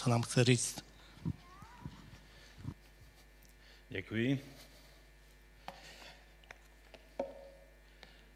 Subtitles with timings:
[0.00, 0.84] co nám chce říct.
[3.88, 4.44] Děkuji.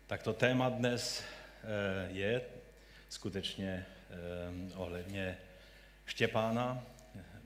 [0.06, 2.42] Tak to téma dnes eh, je
[3.08, 5.38] skutečně eh, ohledně
[6.06, 6.82] Štěpána,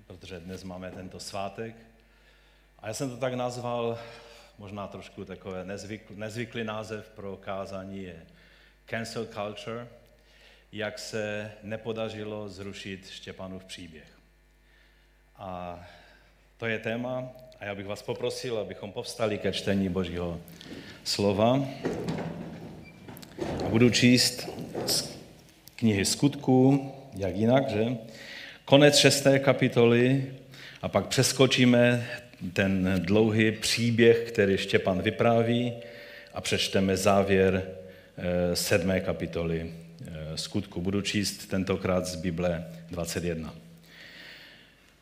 [0.06, 1.76] protože dnes máme tento svátek.
[2.78, 3.98] A já jsem to tak nazval,
[4.58, 8.26] možná trošku takové nezvyklý, nezvyklý název pro kázání je
[8.86, 9.88] Cancel Culture,
[10.72, 14.18] jak se nepodařilo zrušit Štěpánův příběh.
[15.36, 15.80] A
[16.56, 17.28] to je téma
[17.60, 20.40] a já bych vás poprosil, abychom povstali ke čtení Božího
[21.04, 21.68] slova.
[23.64, 24.48] A budu číst
[24.86, 25.18] z
[25.76, 27.96] knihy Skutků, jak jinak, že?
[28.64, 30.32] Konec šesté kapitoly
[30.82, 32.08] a pak přeskočíme
[32.52, 35.72] ten dlouhý příběh, který Štěpán vypráví
[36.34, 37.62] a přečteme závěr
[38.18, 39.72] eh, sedmé kapitoly
[40.40, 40.80] skutku.
[40.80, 43.54] Budu číst tentokrát z Bible 21.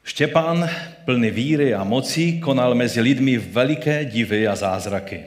[0.04, 0.70] Štěpán,
[1.04, 5.24] plný víry a moci, konal mezi lidmi veliké divy a zázraky.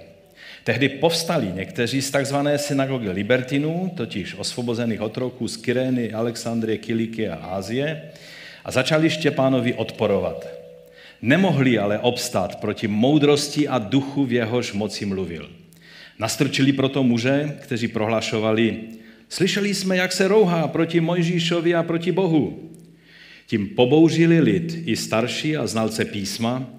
[0.63, 2.35] Tehdy povstali někteří z tzv.
[2.55, 8.01] synagogy Libertinů, totiž osvobozených otroků z Kyrény, Alexandrie, Kiliky a Ázie,
[8.66, 10.47] a začali Štěpánovi odporovat.
[11.21, 15.49] Nemohli ale obstát proti moudrosti a duchu, v jehož moci mluvil.
[16.19, 18.77] Nastrčili proto muže, kteří prohlašovali,
[19.30, 22.69] slyšeli jsme, jak se rouhá proti Mojžíšovi a proti Bohu.
[23.47, 26.69] Tím pobouřili lid i starší a znalce písma,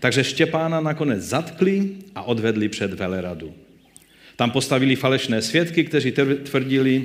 [0.00, 3.54] takže Štěpána nakonec zatkli a odvedli před veleradu.
[4.36, 6.12] Tam postavili falešné svědky, kteří
[6.42, 7.04] tvrdili,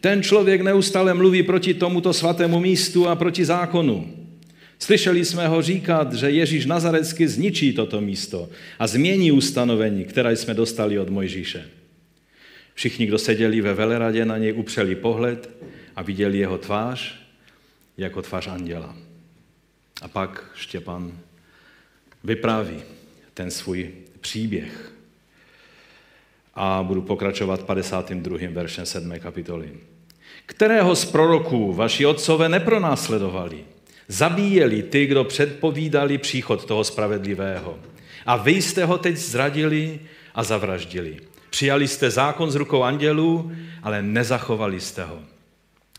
[0.00, 4.08] ten člověk neustále mluví proti tomuto svatému místu a proti zákonu.
[4.78, 10.54] Slyšeli jsme ho říkat, že Ježíš Nazarecky zničí toto místo a změní ustanovení, které jsme
[10.54, 11.64] dostali od Mojžíše.
[12.80, 15.50] Všichni, kdo seděli ve veleradě, na něj upřeli pohled
[15.96, 17.14] a viděli jeho tvář
[17.96, 18.96] jako tvář anděla.
[20.02, 21.18] A pak Štěpan
[22.24, 22.82] vypráví
[23.34, 24.92] ten svůj příběh.
[26.54, 28.38] A budu pokračovat 52.
[28.50, 29.12] veršem 7.
[29.18, 29.70] kapitoly.
[30.46, 33.64] Kterého z proroků vaši otcové nepronásledovali?
[34.08, 37.78] Zabíjeli ty, kdo předpovídali příchod toho spravedlivého.
[38.26, 40.00] A vy jste ho teď zradili
[40.34, 41.29] a zavraždili.
[41.50, 43.52] Přijali jste zákon z rukou andělů,
[43.82, 45.18] ale nezachovali jste ho.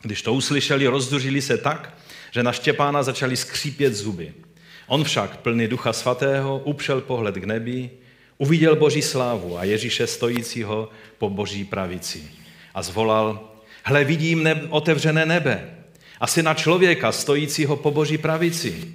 [0.01, 1.97] Když to uslyšeli, rozduřili se tak,
[2.31, 4.33] že na Štěpána začali skřípět zuby.
[4.87, 7.89] On však, plný ducha svatého, upřel pohled k nebi,
[8.37, 12.23] uviděl boží slávu a Ježíše stojícího po boží pravici.
[12.73, 13.49] A zvolal,
[13.83, 15.75] hle vidím neb- otevřené nebe
[16.19, 18.93] a syna člověka stojícího po boží pravici.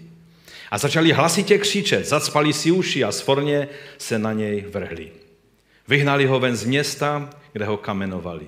[0.70, 3.68] A začali hlasitě křičet, zacpali si uši a sforně
[3.98, 5.25] se na něj vrhli.
[5.88, 8.46] Vyhnali ho ven z města, kde ho kamenovali.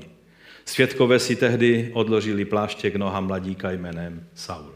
[0.64, 4.74] Svědkové si tehdy odložili pláště k nohám mladíka jménem Saul.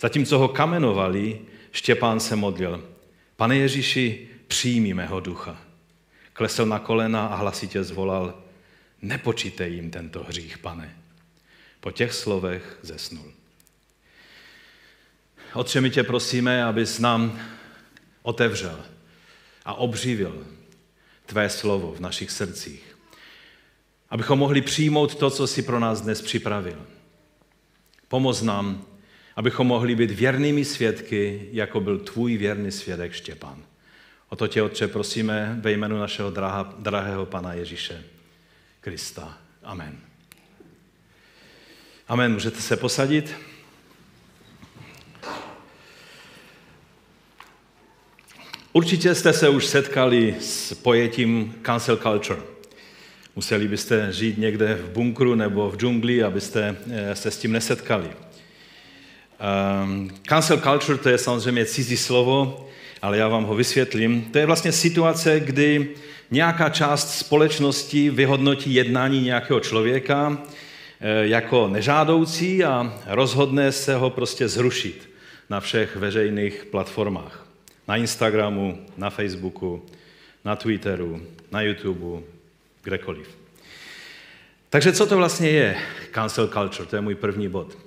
[0.00, 1.40] Zatímco ho kamenovali,
[1.72, 2.84] Štěpán se modlil.
[3.36, 5.56] Pane Ježíši, přijmi mého ducha.
[6.32, 8.42] Klesl na kolena a hlasitě zvolal,
[9.02, 10.96] nepočítej jim tento hřích, pane.
[11.80, 13.32] Po těch slovech zesnul.
[15.54, 17.40] Otče, my tě prosíme, abys nám
[18.22, 18.80] otevřel
[19.64, 20.46] a obřívil
[21.26, 22.96] tvé slovo v našich srdcích.
[24.10, 26.86] Abychom mohli přijmout to, co jsi pro nás dnes připravil.
[28.08, 28.86] Pomoz nám,
[29.36, 33.62] abychom mohli být věrnými svědky, jako byl tvůj věrný svědek Štěpán.
[34.28, 38.04] O to tě, Otče, prosíme ve jménu našeho drahá, drahého Pana Ježíše
[38.80, 39.38] Krista.
[39.62, 39.98] Amen.
[42.08, 42.32] Amen.
[42.32, 43.34] Můžete se posadit?
[48.76, 52.40] Určitě jste se už setkali s pojetím cancel culture.
[53.36, 58.10] Museli byste žít někde v bunkru nebo v džungli, abyste eh, se s tím nesetkali.
[59.84, 62.68] Um, cancel culture to je samozřejmě cizí slovo,
[63.02, 64.22] ale já vám ho vysvětlím.
[64.22, 65.88] To je vlastně situace, kdy
[66.30, 70.38] nějaká část společnosti vyhodnotí jednání nějakého člověka
[71.00, 75.10] eh, jako nežádoucí a rozhodne se ho prostě zrušit
[75.50, 77.43] na všech veřejných platformách.
[77.88, 79.82] Na Instagramu, na Facebooku,
[80.44, 81.22] na Twitteru,
[81.52, 82.24] na YouTubeu,
[82.82, 83.28] kdekoliv.
[84.70, 85.76] Takže co to vlastně je
[86.12, 86.88] cancel culture?
[86.88, 87.78] To je můj první bod.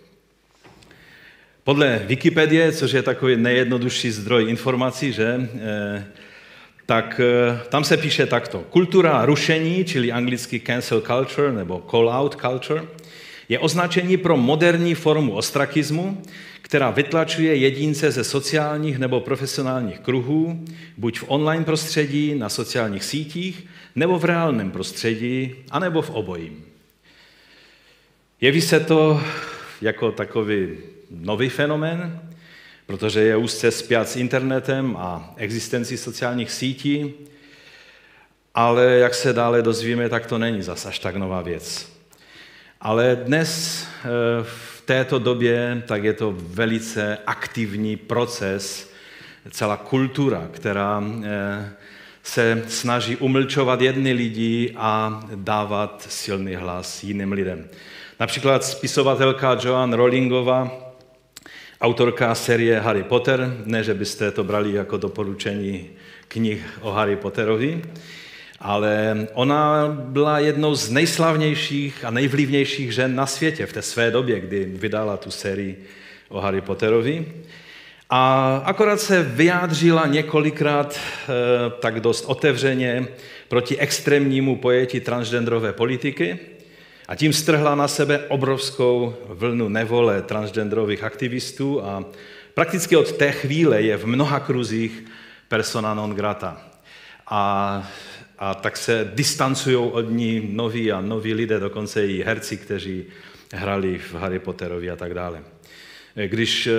[1.64, 6.06] Podle Wikipedie, což je takový nejjednodušší zdroj informací, že, eh,
[6.86, 8.60] tak eh, tam se píše takto.
[8.70, 12.84] Kultura rušení, čili anglicky cancel culture nebo call out culture,
[13.50, 16.24] je označení pro moderní formu ostrakismu,
[16.68, 20.66] která vytlačuje jedince ze sociálních nebo profesionálních kruhů,
[20.98, 26.66] buď v online prostředí, na sociálních sítích, nebo v reálném prostředí, anebo v obojím.
[28.42, 29.24] Jeví se to
[29.82, 30.78] jako takový
[31.12, 32.22] nový fenomén,
[32.86, 37.14] protože je úzce spjat s internetem a existencí sociálních sítí,
[38.56, 41.92] ale jak se dále dozvíme, tak to není zas až tak nová věc.
[42.82, 44.08] Ale dnes eh,
[44.44, 48.94] v této době tak je to velice aktivní proces,
[49.52, 51.74] celá kultura, která eh,
[52.24, 57.68] se snaží umlčovat jedny lidi a dávat silný hlas jiným lidem.
[58.20, 60.72] Například spisovatelka Joan Rowlingová,
[61.82, 65.90] autorka série Harry Potter, ne, že byste to brali jako doporučení
[66.28, 67.82] knih o Harry Potterovi,
[68.60, 74.40] ale ona byla jednou z nejslavnějších a nejvlivnějších žen na světě v té své době,
[74.40, 75.84] kdy vydala tu sérii
[76.30, 77.26] o Harry Potterovi.
[78.10, 81.30] A akorát se vyjádřila několikrát eh,
[81.80, 83.08] tak dost otevřeně
[83.48, 86.40] proti extrémnímu pojetí transgenderové politiky
[87.08, 92.04] a tím strhla na sebe obrovskou vlnu nevole transgenderových aktivistů a
[92.54, 95.06] prakticky od té chvíle je v mnoha kruzích
[95.48, 96.62] persona non grata.
[97.28, 97.84] A,
[98.40, 103.06] a tak se distancují od ní noví a noví lidé, dokonce i herci, kteří
[103.54, 105.44] hrali v Harry Potterovi a tak dále
[106.26, 106.74] když eh,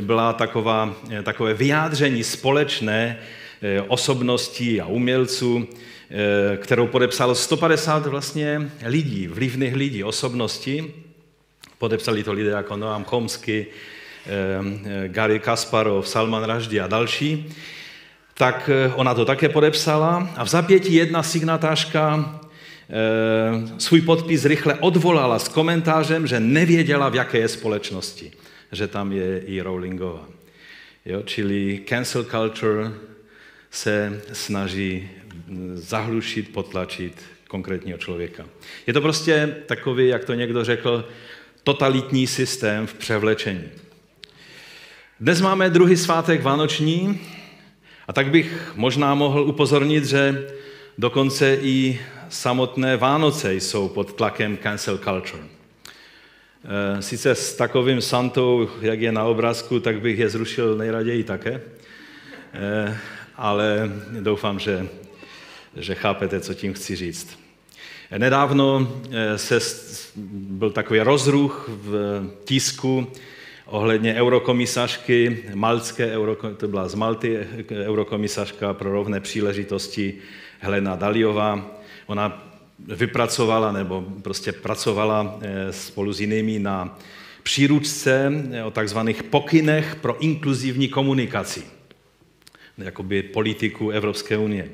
[0.00, 3.18] byla taková, eh, takové vyjádření společné
[3.62, 5.68] eh, osobností a umělců,
[6.56, 10.94] kterou podepsalo 150 vlastně lidí, vlivných lidí, osobností.
[11.78, 13.66] Podepsali to lidé jako Noam Chomsky,
[15.06, 17.54] Gary Kasparov, Salman Rushdie a další.
[18.40, 22.40] Tak ona to také podepsala a v zapětí jedna signatářka
[23.78, 28.32] svůj podpis rychle odvolala s komentářem, že nevěděla, v jaké je společnosti
[28.72, 30.28] že tam je i Rowlingová.
[31.04, 31.22] Jo?
[31.22, 32.90] Čili cancel culture
[33.70, 35.10] se snaží
[35.74, 38.46] zahlušit, potlačit konkrétního člověka.
[38.86, 41.08] Je to prostě takový, jak to někdo řekl,
[41.62, 43.64] totalitní systém v převlečení.
[45.20, 47.20] Dnes máme druhý svátek Vánoční
[48.10, 50.46] a tak bych možná mohl upozornit, že
[50.98, 55.42] dokonce i samotné Vánoce jsou pod tlakem cancel culture.
[56.64, 61.60] Eh, sice s takovým Santou, jak je na obrázku, tak bych je zrušil nejraději také,
[62.52, 62.98] eh,
[63.36, 64.86] ale doufám, že,
[65.76, 67.38] že chápete, co tím chci říct.
[68.18, 69.58] Nedávno eh, se
[70.50, 73.06] byl takový rozruch v tisku
[73.70, 76.12] ohledně eurokomisařky, maltské,
[76.56, 80.14] to byla z Malty eurokomisařka pro rovné příležitosti
[80.58, 81.66] Helena Daliová.
[82.06, 82.46] Ona
[82.88, 86.98] vypracovala nebo prostě pracovala eh, spolu s jinými na
[87.42, 91.62] příručce eh, o takzvaných pokynech pro inkluzivní komunikaci,
[92.78, 94.68] jakoby politiku Evropské unie.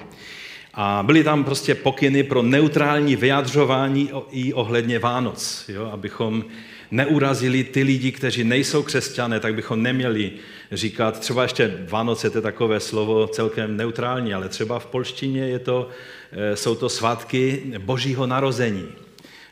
[0.74, 5.90] A byly tam prostě pokyny pro neutrální vyjadřování i ohledně Vánoc, jo?
[5.92, 6.44] abychom
[6.90, 10.32] neurazili ty lidi, kteří nejsou křesťané, tak bychom neměli
[10.72, 15.58] říkat, třeba ještě Vánoce, to je takové slovo celkem neutrální, ale třeba v polštině je
[15.58, 15.90] to
[16.32, 18.88] Eh, jsou to svátky božího narození,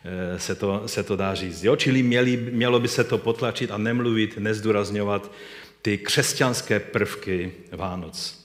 [0.05, 1.65] eh, se to, se to dá říct.
[1.65, 1.77] Jo?
[1.77, 5.33] Čili měli, mělo by se to potlačit a nemluvit, nezdůrazňovat
[5.83, 8.45] ty křesťanské prvky Vánoc.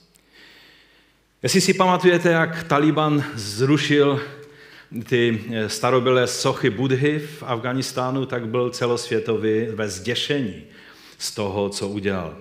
[1.42, 4.20] Jestli si pamatujete, jak Taliban zrušil
[5.08, 10.62] ty eh, starobylé sochy Budhy v Afganistánu, tak byl celosvětový ve zděšení
[11.18, 12.36] z toho, co udělal.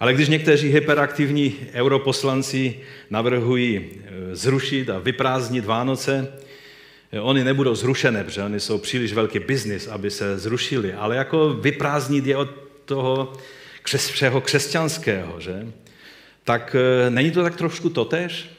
[0.00, 2.80] Ale když někteří hyperaktivní europoslanci
[3.10, 6.32] navrhují e, zrušit a vyprázdnit Vánoce,
[7.12, 11.52] e, oni nebudou zrušené, protože oni jsou příliš velký biznis, aby se zrušili, ale jako
[11.52, 12.48] vyprázdnit je od
[12.84, 13.32] toho
[13.82, 15.66] křes, všeho křesťanského, že?
[16.44, 16.76] Tak
[17.08, 18.57] není to tak trošku totéž?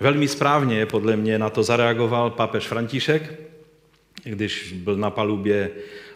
[0.00, 3.40] Velmi správně podle mě na to zareagoval papež František,
[4.24, 5.70] když byl na palubě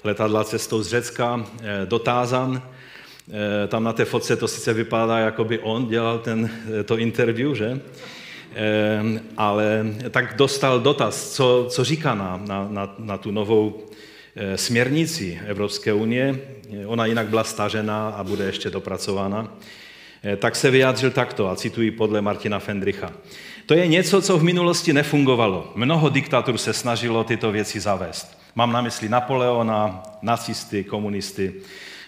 [0.05, 1.47] letadla cestou z Řecka
[1.85, 2.63] dotázan,
[3.31, 6.99] Eh, tam na té fotce to sice vypadá, jako by on dělal ten, eh, to
[6.99, 7.81] interview, že?
[8.55, 9.03] Eh,
[9.37, 13.85] ale tak dostal dotaz, co, co říká na, na, na, na tu novou
[14.57, 16.41] směrnici Evropské unie.
[16.87, 19.59] Ona jinak byla stažena a bude ještě dopracována.
[20.37, 23.13] Tak se vyjádřil takto, a cituji podle Martina Fendricha.
[23.67, 25.73] To je něco, co v minulosti nefungovalo.
[25.75, 28.39] Mnoho diktatur se snažilo tyto věci zavést.
[28.55, 31.55] Mám na mysli Napoleona, nacisty, komunisty.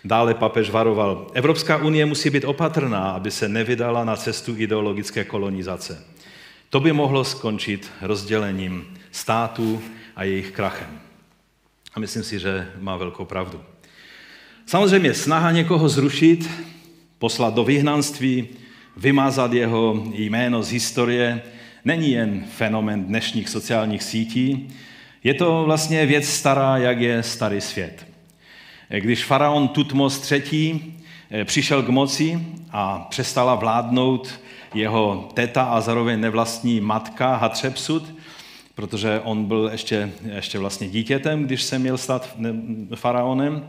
[0.05, 6.05] Dále papež varoval, Evropská unie musí být opatrná, aby se nevydala na cestu ideologické kolonizace.
[6.71, 9.83] To by mohlo skončit rozdělením států
[10.17, 11.00] a jejich krachem.
[11.95, 13.61] A myslím si, že má velkou pravdu.
[14.67, 16.50] Samozřejmě snaha někoho zrušit,
[17.21, 18.49] poslat do vyhnanství,
[18.97, 21.43] vymázat jeho jméno z historie,
[21.85, 24.69] není jen fenomen dnešních sociálních sítí,
[25.25, 28.07] je to vlastně věc stará, jak je starý svět.
[28.89, 30.81] Když faraon Tutmos III.
[31.45, 34.41] přišel k moci a přestala vládnout
[34.75, 38.15] jeho teta a zároveň nevlastní matka Hatřepsut,
[38.75, 42.37] protože on byl ještě, ještě vlastně dítětem, když se měl stát
[42.95, 43.67] faraonem.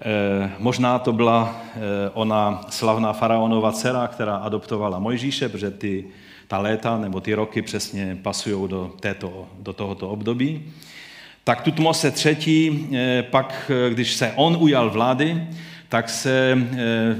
[0.00, 6.04] E, možná to byla e, ona slavná faraonova dcera, která adoptovala Mojžíše, protože ty,
[6.48, 10.72] ta léta nebo ty roky přesně pasují do, této, do tohoto období.
[11.44, 15.46] Tak Tutmose třetí, e, pak, když se on ujal vlády,
[15.88, 16.58] tak se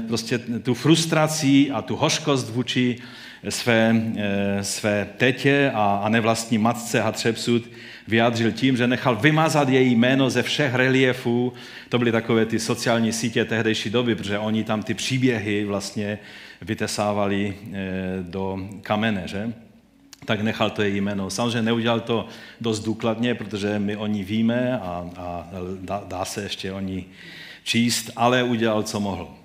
[0.07, 2.99] prostě tu frustrací a tu hořkost vůči
[3.49, 7.63] své, eh, své tetě a, a nevlastní matce Hatřepsut
[8.07, 11.53] vyjádřil tím, že nechal vymazat její jméno ze všech reliefů.
[11.89, 16.19] To byly takové ty sociální sítě tehdejší doby, protože oni tam ty příběhy vlastně
[16.61, 17.77] vytesávali eh,
[18.21, 19.53] do kamene, že?
[20.25, 21.29] tak nechal to její jméno.
[21.29, 22.27] Samozřejmě neudělal to
[22.61, 25.47] dost důkladně, protože my o ní víme a, a
[25.81, 27.05] dá, dá se ještě o ní
[27.63, 29.38] číst, ale udělal, co mohl.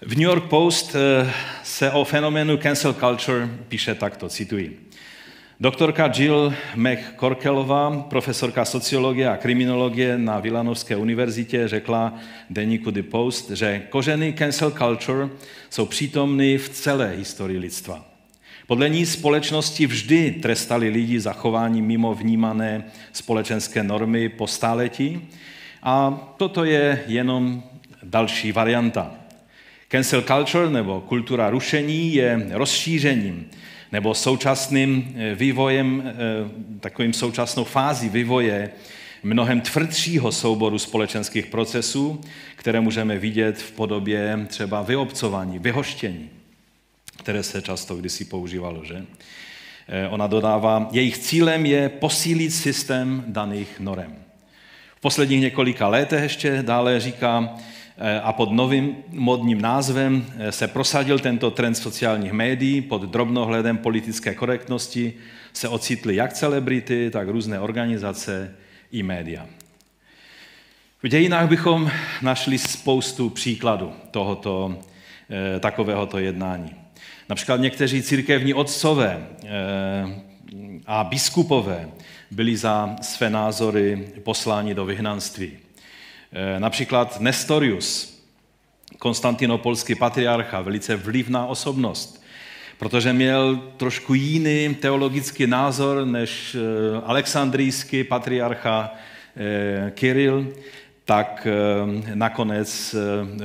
[0.00, 1.30] V New York Post eh,
[1.62, 4.88] se o fenoménu cancel culture píše takto, cituji.
[5.60, 12.14] Doktorka Jill McCorkellová, profesorka sociologie a kriminologie na Vilanovské univerzitě, řekla
[12.50, 15.28] deníku The Post, že kořeny cancel culture
[15.70, 18.04] jsou přítomny v celé historii lidstva.
[18.66, 25.28] Podle ní společnosti vždy trestali lidi za chování mimo vnímané společenské normy po stáletí
[25.82, 27.62] a toto je jenom
[28.02, 29.23] další varianta.
[29.94, 33.50] Cancel culture nebo kultura rušení je rozšířením
[33.92, 36.14] nebo současným eh, vývojem, eh,
[36.80, 38.70] takovým současnou fází vývoje
[39.22, 42.20] mnohem tvrdšího souboru společenských procesů,
[42.56, 46.30] které můžeme vidět v podobě třeba vyobcování, vyhoštění,
[47.16, 48.84] které se často kdysi používalo.
[48.84, 49.04] Že?
[49.88, 54.16] Eh, ona dodává, jejich cílem je posílit systém daných norem.
[54.96, 57.56] V posledních několika letech ještě dále říká,
[58.22, 64.34] a pod novým modním názvem eh, se prosadil tento trend sociálních médií pod drobnohledem politické
[64.34, 65.14] korektnosti
[65.52, 68.56] se ocitly jak celebrity, tak různé organizace
[68.92, 69.46] i média.
[71.02, 71.90] V dějinách bychom
[72.22, 74.78] našli spoustu příkladů tohoto,
[75.30, 76.70] eh, takovéhoto jednání.
[77.28, 79.26] Například někteří církevní otcové
[80.86, 81.88] a biskupové
[82.30, 85.63] byli za své názory posláni do vyhnanství.
[86.36, 88.18] Eh, například Nestorius,
[88.98, 92.22] konstantinopolský patriarcha, velice vlivná osobnost,
[92.78, 98.94] protože měl trošku jiný teologický názor než eh, alexandrijský patriarcha
[99.36, 100.52] eh, Kiril,
[101.04, 101.46] tak
[102.14, 102.94] nakonec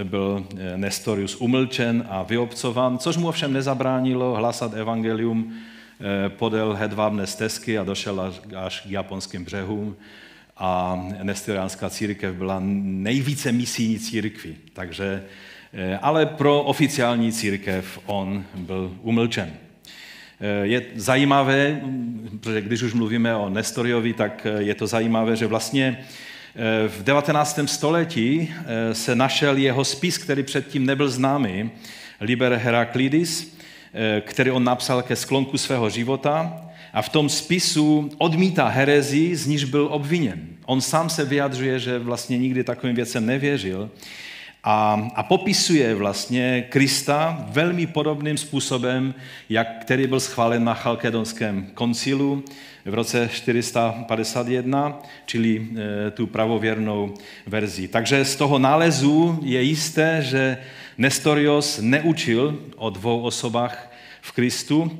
[0.04, 5.54] byl Nestorius umlčen a vyobcován, což mu ovšem nezabránilo hlasat evangelium
[6.28, 9.96] podél hedvábné stezky a došel až k japonským břehům
[10.60, 14.56] a nestoriánská církev byla nejvíce misijní církví.
[14.74, 15.24] Takže,
[15.74, 19.54] eh, ale pro oficiální církev on byl umlčen.
[20.42, 21.82] Eh, je zajímavé,
[22.30, 26.06] protože když už mluvíme o Nestoriovi, tak eh, je to zajímavé, že vlastně
[26.88, 27.68] v 19.
[27.68, 28.54] století
[28.94, 31.72] se našel jeho spis, který předtím nebyl známý,
[32.22, 33.58] Liber Heraklidis,
[34.22, 39.64] který on napsal ke sklonku svého života a v tom spisu odmítá herezi, z níž
[39.64, 40.40] byl obviněn.
[40.66, 43.90] On sám se vyjadřuje, že vlastně nikdy takovým věcem nevěřil
[44.64, 49.14] a, a popisuje vlastně Krista velmi podobným způsobem,
[49.50, 52.44] jak, který byl schválen na Chalkedonském koncilu
[52.86, 55.68] v roce 451, čili
[56.08, 57.14] e, tu pravověrnou
[57.48, 57.88] verzi.
[57.88, 60.58] Takže z toho nálezu je jisté, že
[60.98, 63.89] Nestorios neučil o dvou osobách
[64.22, 64.92] v Kristu,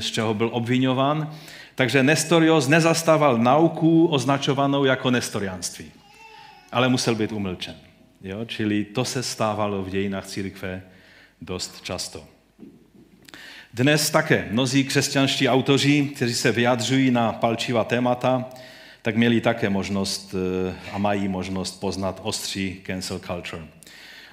[0.00, 1.30] z čeho byl obvinován,
[1.74, 5.92] takže Nestorios nezastával nauku označovanou jako nestorianství,
[6.72, 7.74] ale musel být umlčen.
[8.22, 8.44] Jo?
[8.44, 10.82] Čili to se stávalo v dějinách církve
[11.40, 12.24] dost často.
[13.74, 18.44] Dnes také mnozí křesťanští autoři, kteří se vyjadřují na palčivá témata,
[19.02, 23.75] tak měli také možnost eh, a mají možnost poznat ostří cancel culture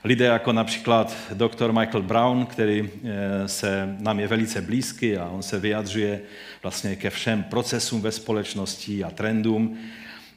[0.03, 5.43] lidé jako například doktor Michael Brown, který eh, se nám je velice blízký a on
[5.43, 6.21] se vyjadřuje
[6.63, 9.77] vlastně ke všem procesům ve společnosti a trendům,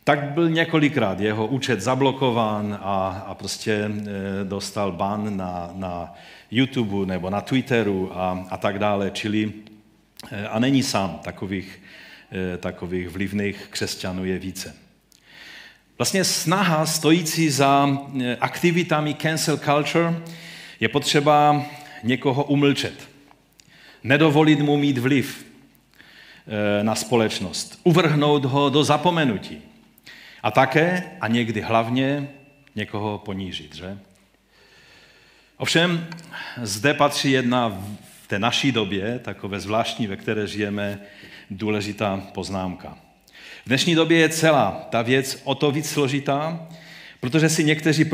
[0.04, 6.14] tak byl několikrát jeho účet zablokován a, a prostě eh, dostal ban na, na
[6.50, 9.10] YouTube nebo na Twitteru a, a tak dále.
[9.10, 9.52] Čili
[10.30, 11.82] eh, a není sám takových,
[12.60, 14.85] takových vlivných křesťanů je více.
[15.98, 17.88] Vlastně snaha stojící za
[18.20, 20.14] eh, aktivitami cancel culture
[20.80, 21.64] je potřeba
[22.02, 23.08] někoho umlčet.
[24.02, 25.46] Nedovolit mu mít vliv
[26.46, 27.80] eh, na společnost.
[27.84, 29.62] Uvrhnout ho do zapomenutí.
[30.42, 32.28] A také, a někdy hlavně,
[32.74, 33.98] někoho ponížit, že?
[35.56, 36.06] Ovšem,
[36.62, 37.68] zde patří jedna
[38.22, 41.00] v té naší době, takové zvláštní, ve které žijeme,
[41.50, 42.98] důležitá poznámka.
[43.66, 46.66] V dnešní době je celá ta věc o to víc složitá,
[47.20, 48.04] protože si někteří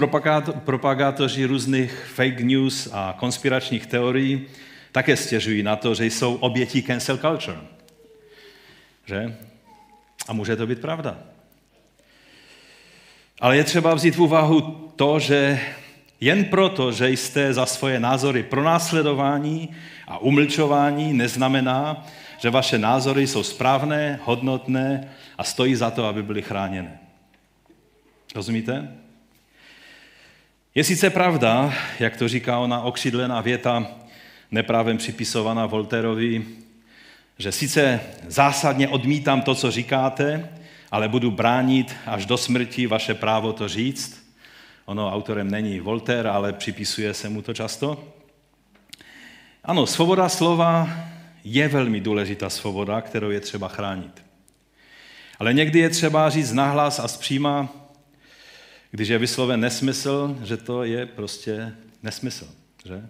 [0.64, 4.46] propagátoři různých fake news a konspiračních teorií
[4.92, 7.58] také stěžují na to, že jsou obětí cancel culture.
[9.06, 9.36] Že?
[10.28, 11.18] A může to být pravda.
[13.40, 14.60] Ale je třeba vzít v úvahu
[14.96, 15.60] to, že
[16.20, 19.68] jen proto, že jste za svoje názory pronásledování
[20.08, 22.06] a umlčování, neznamená,
[22.38, 25.08] že vaše názory jsou správné, hodnotné
[25.38, 26.98] a stojí za to, aby byly chráněné.
[28.34, 28.92] Rozumíte?
[30.74, 33.86] Je sice pravda, jak to říká ona okřidlená věta,
[34.50, 36.44] neprávem připisovaná Volterovi,
[37.38, 40.48] že sice zásadně odmítám to, co říkáte,
[40.90, 44.34] ale budu bránit až do smrti vaše právo to říct.
[44.84, 48.08] Ono autorem není Voltaire, ale připisuje se mu to často.
[49.64, 50.88] Ano, svoboda slova
[51.44, 54.22] je velmi důležitá svoboda, kterou je třeba chránit.
[55.42, 57.68] Ale někdy je třeba říct nahlas a zpříma,
[58.90, 62.48] když je vysloven nesmysl, že to je prostě nesmysl.
[62.84, 63.08] Že?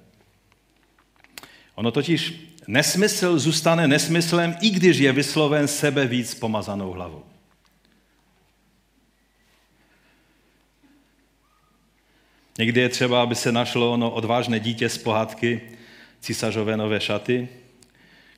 [1.75, 7.25] Ono totiž nesmysl zůstane nesmyslem, i když je vysloven sebe víc pomazanou hlavou.
[12.59, 15.61] Někdy je třeba, aby se našlo ono odvážné dítě z pohádky
[16.21, 17.49] císařové nové šaty,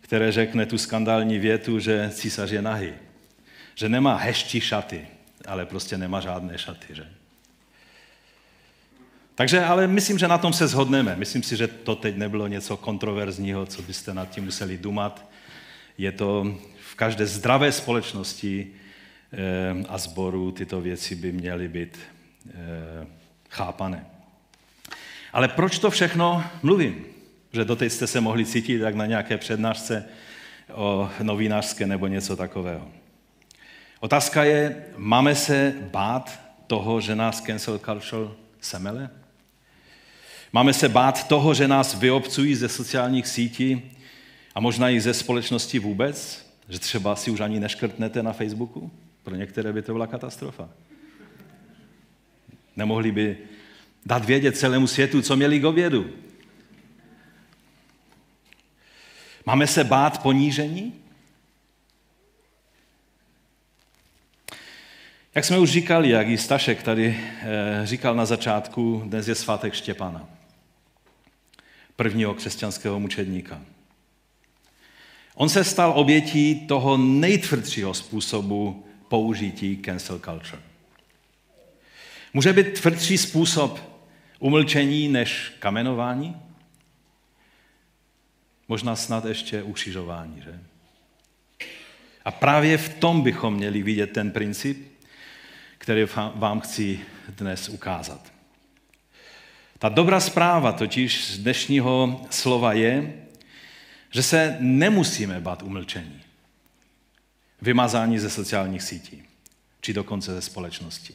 [0.01, 2.93] které řekne tu skandální větu, že císař je nahý.
[3.75, 5.07] Že nemá heští šaty,
[5.47, 6.95] ale prostě nemá žádné šaty.
[6.95, 7.07] Že?
[9.35, 11.16] Takže ale myslím, že na tom se shodneme.
[11.16, 15.28] Myslím si, že to teď nebylo něco kontroverzního, co byste nad tím museli dumat.
[15.99, 16.57] Je to
[16.90, 18.66] v každé zdravé společnosti
[19.33, 21.99] eh, a sboru tyto věci by měly být
[22.49, 23.07] eh,
[23.50, 24.07] chápané.
[25.33, 27.04] Ale proč to všechno mluvím?
[27.52, 30.04] Že doteď jste se mohli cítit jak na nějaké přednášce
[30.73, 32.89] o novinářské nebo něco takového.
[34.00, 38.30] Otázka je, máme se bát toho, že nás cancel culture
[38.61, 39.11] semele?
[40.52, 43.83] Máme se bát toho, že nás vyobcují ze sociálních sítí
[44.54, 46.47] a možná i ze společnosti vůbec?
[46.69, 48.91] Že třeba si už ani neškrtnete na Facebooku?
[49.23, 50.69] Pro některé by to byla katastrofa.
[52.76, 53.39] Nemohli by
[54.07, 56.11] dát vědět celému světu, co měli k obědu.
[59.47, 61.03] Máme se bát ponížení?
[65.34, 69.75] Jak jsme už říkali, jak i Stašek tady eh, říkal na začátku, dnes je svátek
[69.75, 70.28] Štěpana
[71.97, 73.60] prvního křesťanského mučedníka.
[75.34, 80.62] On se stal obětí toho nejtvrdšího způsobu použití cancel culture.
[82.34, 84.00] Může být tvrdší způsob
[84.38, 86.36] umlčení než kamenování?
[88.68, 90.60] Možná snad ještě ukřižování, že?
[92.25, 94.94] A právě v tom bychom měli vidět ten princip,
[95.84, 98.32] který vám chci dnes ukázat.
[99.78, 103.14] Ta dobrá zpráva totiž z dnešního slova je,
[104.10, 106.20] že se nemusíme bát umlčení,
[107.62, 109.23] vymazání ze sociálních sítí,
[109.80, 111.14] či dokonce ze společnosti.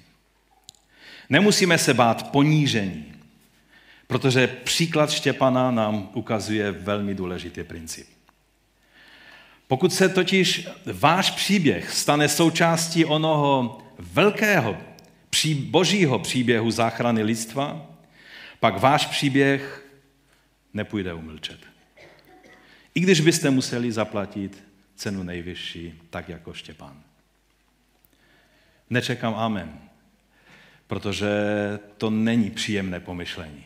[1.30, 3.14] Nemusíme se bát ponížení,
[4.08, 8.08] protože příklad Štěpana nám ukazuje velmi důležitý princip.
[9.68, 14.78] Pokud se totiž váš příběh stane součástí onoho velkého
[15.56, 17.88] božího příběhu záchrany lidstva,
[18.60, 19.86] pak váš příběh
[20.74, 21.60] nepůjde umlčet.
[22.96, 24.64] I když byste museli zaplatit
[24.96, 27.04] cenu nejvyšší, tak jako Štěpán.
[28.90, 29.80] Nečekám amen,
[30.88, 31.30] protože
[31.98, 33.66] to není příjemné pomyšlení.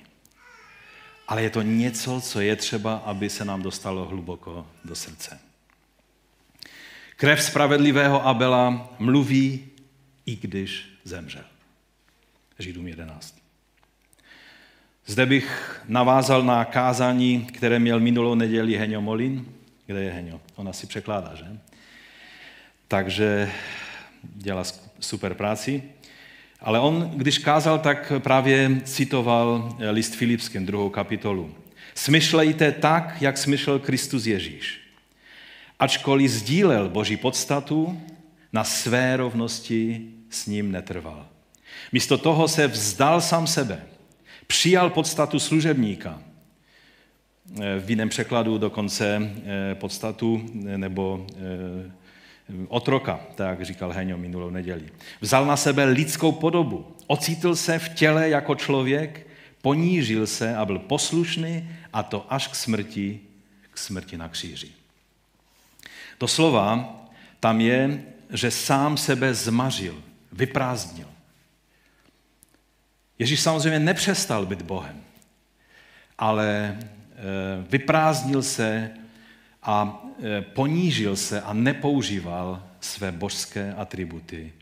[1.27, 5.39] Ale je to něco, co je třeba, aby se nám dostalo hluboko do srdce.
[7.15, 9.72] Krev spravedlivého Abela mluví,
[10.25, 11.43] i když zemřel.
[12.59, 13.37] Židům 11.
[15.05, 19.45] Zde bych navázal na kázání, které měl minulou neděli Heňo Molin.
[19.85, 20.41] Kde je Heňo?
[20.55, 21.45] Ona si překládá, že?
[22.87, 23.51] Takže
[24.23, 24.63] dělá
[24.99, 25.83] super práci.
[26.61, 31.55] Ale on, když kázal, tak právě citoval list Filipským, druhou kapitolu.
[31.95, 34.79] Smyšlejte tak, jak smyšlel Kristus Ježíš.
[35.79, 38.01] Ačkoliv sdílel Boží podstatu,
[38.53, 41.27] na své rovnosti s ním netrval.
[41.91, 43.83] Místo toho se vzdal sám sebe–
[44.47, 46.21] Přijal podstatu služebníka.
[47.61, 51.27] Eh, v jiném překladu dokonce eh, podstatu eh, nebo
[52.67, 54.89] otroka, tak říkal Heňo minulou neděli.
[55.21, 59.27] Vzal na sebe lidskou podobu, ocítl se v těle jako člověk,
[59.61, 63.19] ponížil se a byl poslušný a to až k smrti,
[63.71, 64.71] k smrti na kříži.
[66.17, 66.95] To slova
[67.39, 68.03] tam je,
[68.33, 71.07] že sám sebe zmařil, vyprázdnil.
[73.19, 75.01] Ježíš samozřejmě nepřestal být Bohem,
[76.17, 76.85] ale eh,
[77.69, 78.91] vyprázdnil se
[79.63, 84.53] a e, ponížil se a nepoužíval své božské atributy,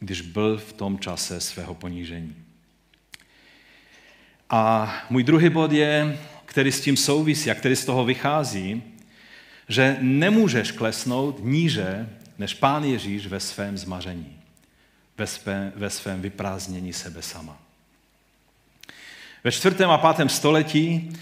[0.00, 2.36] když byl v tom čase svého ponížení.
[4.50, 8.82] A můj druhý bod je, který s tím souvisí a který z toho vychází,
[9.68, 14.36] že nemůžeš klesnout níže než Pán Ježíš ve svém zmaření,
[15.18, 17.58] ve, své, ve svém vyprázdnění sebe sama.
[19.44, 21.12] Ve čtvrtém a pátém století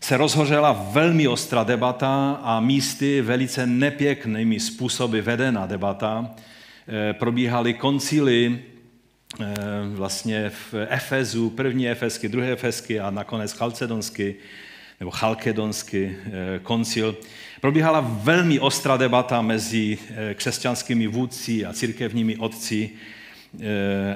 [0.00, 6.30] se rozhořela velmi ostrá debata a místy velice nepěknými způsoby vedená debata.
[6.88, 8.62] Eh, probíhaly koncily
[9.40, 9.44] eh,
[9.94, 14.36] vlastně v Efezu, první Efesky, druhé Efesky a nakonec Chalcedonsky,
[15.00, 17.16] nebo Chalkedonsky eh, koncil.
[17.60, 19.98] Probíhala velmi ostrá debata mezi
[20.34, 22.90] křesťanskými vůdci a církevními otci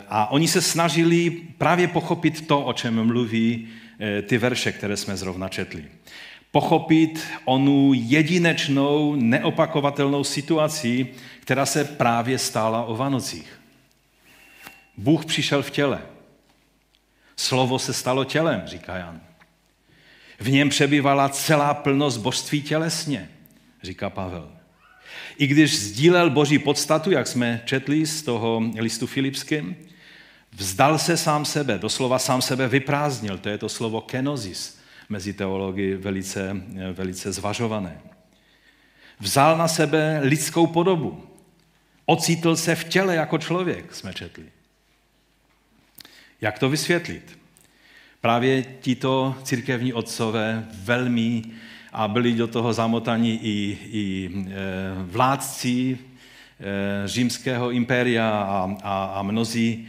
[0.08, 3.68] a oni se snažili právě pochopit to, o čem mluví
[4.00, 5.84] Eh, ty verše, které jsme zrovna četli.
[6.50, 11.06] Pochopit onu jedinečnou, neopakovatelnou situaci,
[11.40, 13.60] která se právě stála o Vanocích.
[14.96, 16.02] Bůh přišel v těle.
[17.36, 19.20] Slovo se stalo tělem, říká Jan.
[20.38, 23.30] V něm přebyvala celá plnost božství tělesně,
[23.82, 24.52] říká Pavel.
[25.38, 29.76] I když sdílel boží podstatu, jak jsme četli z toho listu Filipským,
[30.52, 33.38] Vzdal se sám sebe, doslova sám sebe vyprázdnil.
[33.38, 36.56] To je to slovo kenozis, mezi teology velice,
[36.92, 38.00] velice zvažované.
[39.20, 41.24] Vzal na sebe lidskou podobu.
[42.06, 44.44] Ocítl se v těle jako člověk, jsme četli.
[46.40, 47.37] Jak to vysvětlit?
[48.20, 51.42] Právě tito církevní otcové velmi
[51.92, 54.54] a byli do toho zamotaní i, i e,
[55.02, 59.88] vládci e, římského impéria a, a, a mnozí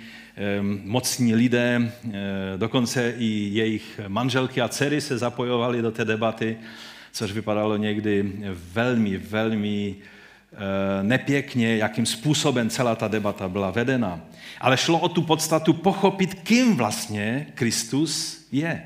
[0.84, 1.92] mocní lidé,
[2.58, 6.58] dokonce i jejich manželky a dcery se zapojovali do té debaty,
[7.12, 8.34] což vypadalo někdy
[8.74, 9.96] velmi, velmi
[11.02, 14.22] nepěkně, jakým způsobem celá ta debata byla vedena.
[14.62, 18.84] Ale šlo o tu podstatu pochopit, kým vlastně Kristus je.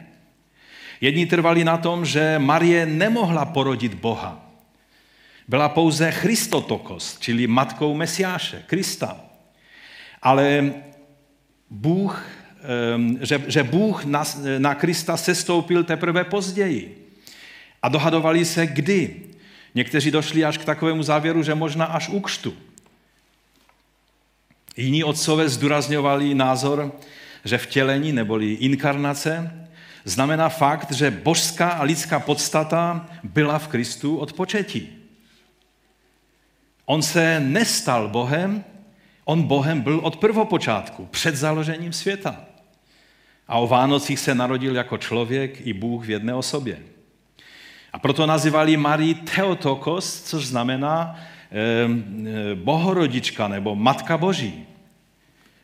[1.02, 4.52] Jedni trvali na tom, že Marie nemohla porodit Boha.
[5.48, 9.18] Byla pouze Christotokos, čili matkou Mesiáše, Krista.
[10.22, 10.74] Ale
[11.70, 12.26] Bůh,
[13.22, 14.24] že, že Bůh na,
[14.58, 17.10] na Krista sestoupil teprve později.
[17.82, 19.33] A dohadovali se kdy.
[19.76, 22.54] Někteří došli až k takovému závěru, že možná až u křtu.
[24.78, 26.92] Jiní otcové zdůrazňovali názor,
[27.46, 29.52] že vtělení neboli inkarnace
[30.06, 34.90] znamená fakt, že božská a lidská podstata byla v Kristu od početí.
[36.86, 38.64] On se nestal Bohem,
[39.26, 42.46] On Bohem byl od prvopočátku, před založením světa.
[43.48, 46.80] A o Vánocích se narodil jako člověk i Bůh v jedné osobě.
[47.94, 51.20] A proto nazývali Marii Theotokos, což znamená
[52.56, 54.66] bohorodička nebo matka boží.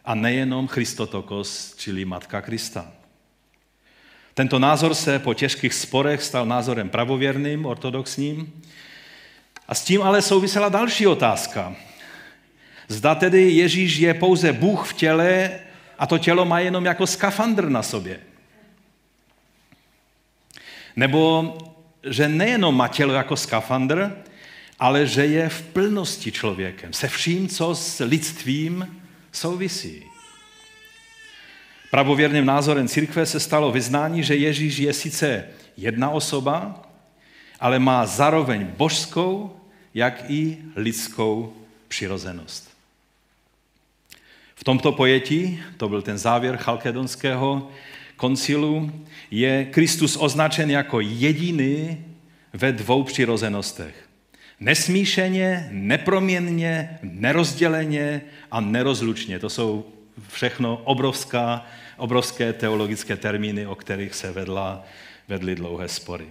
[0.05, 2.91] A nejenom Christotokos, čili matka Krista.
[4.33, 8.63] Tento názor se po těžkých sporech stal názorem pravověrným, ortodoxním.
[9.67, 11.75] A s tím ale souvisela další otázka.
[12.87, 15.59] Zda tedy Ježíš je pouze Bůh v těle
[15.99, 18.19] a to tělo má jenom jako skafandr na sobě.
[20.95, 21.57] Nebo
[22.03, 24.11] že nejenom má tělo jako skafandr,
[24.79, 30.03] ale že je v plnosti člověkem, se vším, co s lidstvím souvisí.
[31.91, 36.81] Pravověrným názorem církve se stalo vyznání, že Ježíš je sice jedna osoba,
[37.59, 39.59] ale má zároveň božskou,
[39.93, 41.53] jak i lidskou
[41.87, 42.69] přirozenost.
[44.55, 47.71] V tomto pojetí, to byl ten závěr chalkedonského
[48.19, 48.91] koncilu,
[49.31, 52.05] je Kristus označen jako jediný
[52.53, 54.09] ve dvou přirozenostech.
[54.59, 59.39] Nesmíšeně, neproměnně, nerozděleně a nerozlučně.
[59.39, 59.85] To jsou
[60.27, 61.65] všechno obrovská,
[61.97, 64.83] obrovské teologické termíny, o kterých se vedla,
[65.27, 66.27] vedly dlouhé spory.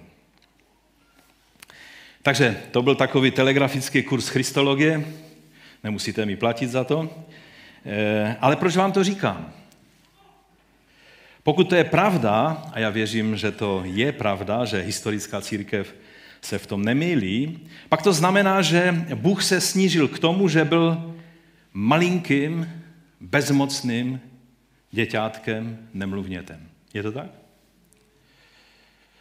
[2.23, 5.05] Takže to byl takový telegrafický kurz Christologie.
[5.85, 7.25] Nemusíte mi platit za to.
[7.87, 9.58] Eh, ale proč vám to říkám?
[11.49, 15.95] Pokud to je pravda, a já věřím, že to je pravda, že historická církev
[16.41, 17.59] se v tom nemýlí,
[17.89, 21.15] pak to znamená, že Bůh se snížil k tomu, že byl
[21.73, 22.83] malinkým,
[23.21, 24.21] bezmocným
[24.91, 26.69] děťátkem, nemluvnětem.
[26.95, 27.31] Je to tak?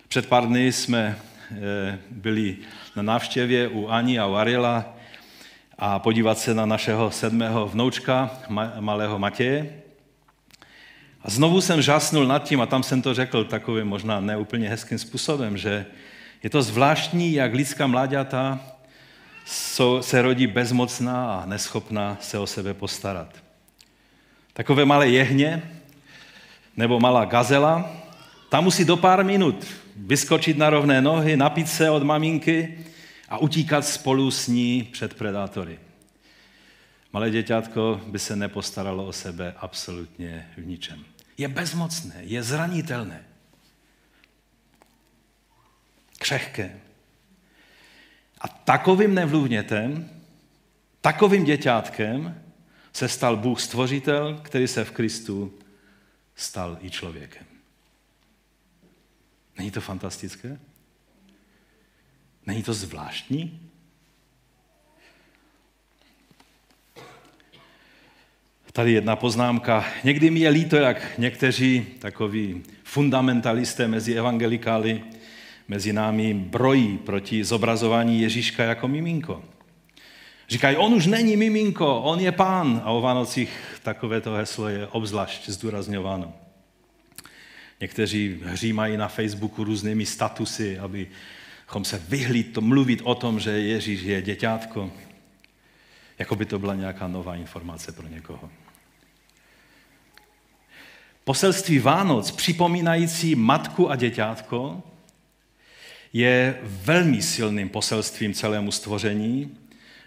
[0.07, 1.19] Před pár dny jsme
[1.51, 2.57] eh, byli
[2.95, 4.95] na návštěvě u Ani a u Ariela
[5.77, 8.39] a podívat se na našeho sedmého vnoučka,
[8.79, 9.86] malého Matěje.
[11.27, 14.97] A znovu jsem žásnul nad tím, a tam jsem to řekl takovým možná neúplně hezkým
[14.97, 15.85] způsobem, že
[16.43, 18.59] je to zvláštní, jak lidská mláďata
[20.01, 23.35] se rodí bezmocná a neschopná se o sebe postarat.
[24.53, 25.71] Takové malé jehně
[26.77, 27.91] nebo malá gazela,
[28.49, 32.85] ta musí do pár minut vyskočit na rovné nohy, napít se od maminky
[33.29, 35.79] a utíkat spolu s ní před predátory.
[37.13, 41.05] Malé děťátko by se nepostaralo o sebe absolutně v ničem.
[41.37, 43.25] Je bezmocné, je zranitelné,
[46.17, 46.79] křehké.
[48.41, 50.09] A takovým nevluvnětem,
[51.01, 52.43] takovým děťátkem
[52.93, 55.59] se stal Bůh stvořitel, který se v Kristu
[56.35, 57.45] stal i člověkem.
[59.57, 60.59] Není to fantastické?
[62.45, 63.69] Není to zvláštní?
[68.77, 69.85] Tady jedna poznámka.
[70.03, 75.03] Někdy mi je líto, jak někteří takoví fundamentalisté mezi evangelikály,
[75.67, 79.43] mezi námi brojí proti zobrazování Ježíška jako miminko.
[80.49, 82.81] Říkají, on už není miminko, on je pán.
[82.85, 83.49] A o Vánocích
[83.83, 86.33] takovéto heslo je obzvlášť zdůrazňováno.
[87.81, 94.01] Někteří hřímají na Facebooku různými statusy, abychom se vyhli to mluvit o tom, že Ježíš
[94.01, 94.91] je děťátko.
[96.19, 98.49] Jako by to byla nějaká nová informace pro někoho.
[101.27, 104.83] Poselství Vánoc, připomínající matku a děťátko,
[106.13, 109.57] je velmi silným poselstvím celému stvoření,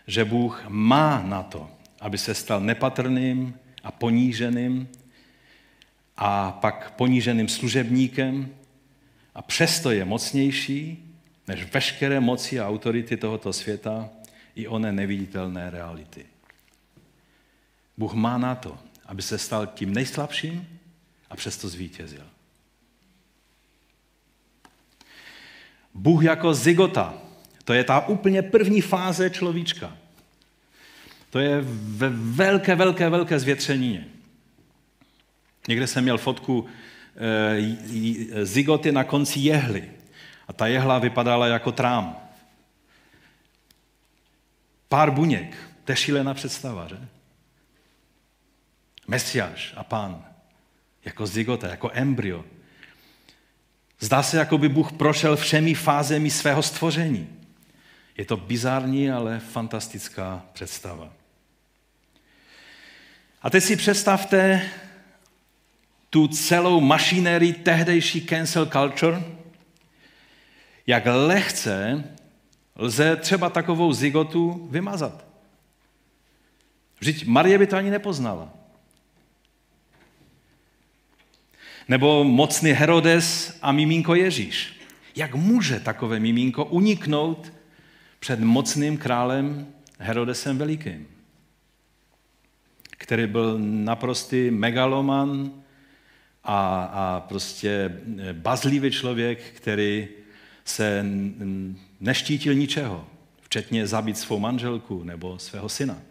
[0.07, 4.89] že Bůh má na to, aby se stal nepatrným a poníženým
[6.17, 8.49] a pak poníženým služebníkem
[9.35, 11.05] a přesto je mocnější
[11.49, 14.09] než veškeré moci a autority tohoto světa
[14.55, 16.27] i oné neviditelné reality.
[17.97, 20.80] Bůh má na to, aby se stal tím nejslabším
[21.31, 22.27] a přesto zvítězil.
[25.95, 27.15] Bůh jako zygota,
[27.65, 29.97] to je ta úplně první fáze človíčka.
[31.31, 34.09] To je ve velké, velké, velké zvětřenině.
[35.69, 36.67] Někde jsem měl fotku
[37.17, 39.91] e, zygoty na konci jehly.
[40.49, 42.17] A ta jehla vypadala jako trám.
[44.89, 45.57] Pár buněk.
[45.85, 46.99] To je šílená představa, že?
[49.07, 50.30] Mesiáš a pán.
[51.05, 52.45] Jako zygota, jako embryo.
[54.01, 57.29] Zdá se, jako by Bůh prošel všemi fázemi svého stvoření.
[58.17, 61.13] Je to bizarní, ale fantastická představa.
[63.43, 64.69] A teď si představte
[66.11, 69.23] tu celou mašinérii tehdejší cancel culture,
[70.87, 72.05] jak lehce
[72.77, 75.25] lze třeba takovou zigotu vymazat.
[76.99, 78.60] Vždyť Marie by to ani nepoznala.
[81.91, 84.81] Nebo mocný Herodes a miminko Ježíš.
[85.17, 87.53] Jak může takové miminko uniknout
[88.21, 89.67] před mocným králem
[89.99, 91.07] Herodesem Velikým,
[92.91, 95.51] který byl naprostý megaloman
[96.45, 98.01] a, a prostě
[98.33, 100.09] bazlivý člověk, který
[100.65, 101.05] se
[102.01, 103.07] neštítil ničeho,
[103.41, 106.10] včetně zabít svou manželku nebo svého syna.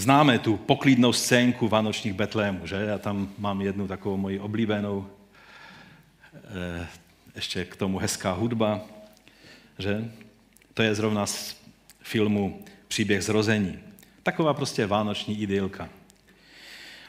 [0.00, 2.76] Známe tu poklidnou scénku Vánočních Betlémů, že?
[2.76, 5.10] Já tam mám jednu takovou moji oblíbenou,
[6.34, 6.86] eh,
[7.34, 8.80] ještě k tomu hezká hudba,
[9.78, 10.10] že?
[10.74, 11.56] To je zrovna z
[12.02, 13.78] filmu Příběh zrození.
[14.22, 15.88] Taková prostě vánoční idylka.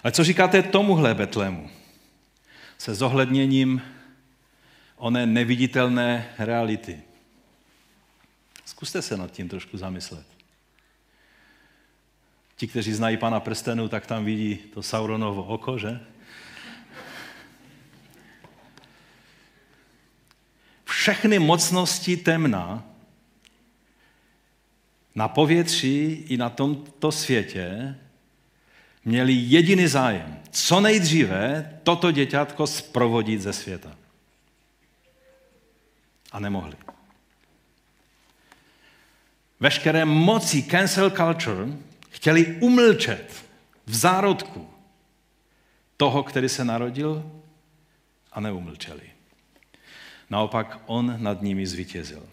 [0.03, 1.69] Ale co říkáte tomuhle Betlému?
[2.77, 3.81] Se zohledněním
[4.95, 7.01] oné neviditelné reality.
[8.65, 10.40] Zkuste se nad tím trošku zamyslet.
[12.61, 15.99] Ti, kteří znají pana prstenu, tak tam vidí to Sauronovo oko, že?
[20.85, 22.83] Všechny mocnosti temna
[25.15, 27.95] na povětří i na tomto světě
[29.05, 30.39] měli jediný zájem.
[30.51, 33.97] Co nejdříve toto děťátko sprovodit ze světa.
[36.31, 36.75] A nemohli.
[39.59, 41.90] Veškeré moci cancel culture
[42.21, 43.45] chtěli umlčet
[43.85, 44.69] v zárodku
[45.97, 47.41] toho, který se narodil
[48.31, 49.01] a neumlčeli.
[50.29, 52.29] Naopak on nad nimi zvítězil.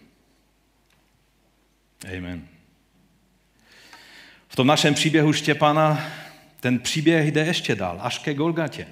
[2.18, 2.48] Amen.
[4.48, 6.12] V tom našem příběhu Štěpana
[6.60, 8.88] ten příběh jde ještě dál, až ke Golgatě.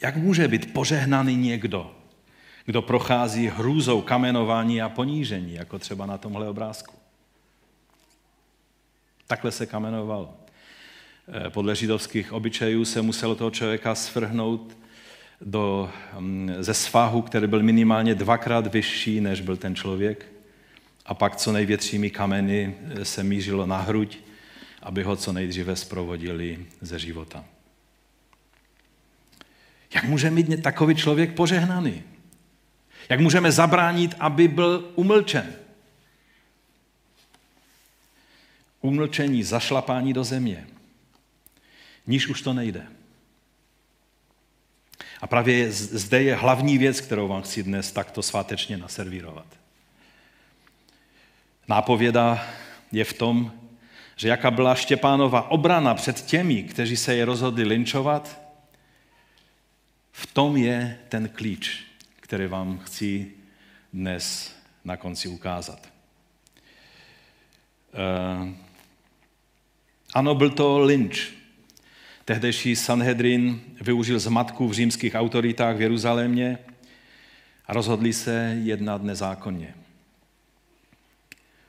[0.00, 1.99] Jak může být požehnaný někdo,
[2.64, 6.94] kdo prochází hrůzou kamenování a ponížení, jako třeba na tomhle obrázku?
[9.26, 10.34] Takhle se kamenoval.
[11.46, 14.76] Eh, podle židovských obyčejů se muselo toho člověka svrhnout
[15.40, 20.26] do, mm, ze svahu, který byl minimálně dvakrát vyšší, než byl ten člověk.
[21.06, 24.18] A pak co největšími kameny eh, se mířilo na hruď,
[24.82, 27.44] aby ho co nejdříve zprovodili ze života.
[29.94, 32.02] Jak může mít takový člověk požehnaný?
[33.10, 35.54] Jak můžeme zabránit, aby byl umlčen?
[38.80, 40.66] Umlčení, zašlapání do země.
[42.06, 42.86] Níž už to nejde.
[45.20, 49.46] A právě zde je hlavní věc, kterou vám chci dnes takto svátečně naservírovat.
[51.68, 52.46] Nápověda
[52.92, 53.52] je v tom,
[54.16, 58.40] že jaká byla Štěpánova obrana před těmi, kteří se je rozhodli linčovat,
[60.12, 61.89] v tom je ten klíč,
[62.30, 63.30] který vám chci
[63.92, 65.88] dnes na konci ukázat.
[67.92, 68.48] Uh,
[70.14, 71.28] ano, byl to lynč.
[72.24, 76.58] Tehdejší Sanhedrin využil zmatku v římských autoritách v Jeruzalémě
[77.66, 79.74] a rozhodli se jednat nezákonně.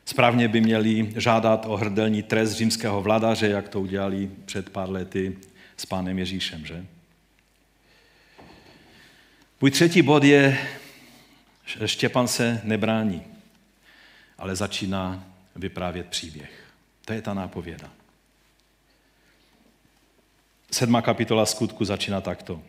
[0.05, 5.37] Správně by měli žádat o hrdelní trest římského vladaře, jak to udělali před pár lety
[5.77, 6.85] s pánem Ježíšem, že?
[9.61, 10.67] Můj třetí bod je,
[11.85, 13.23] Štěpan se nebrání,
[14.37, 15.23] ale začíná
[15.55, 16.51] vyprávět příběh.
[17.05, 17.89] To je ta nápověda.
[20.71, 22.61] Sedmá kapitola skutku začíná takto.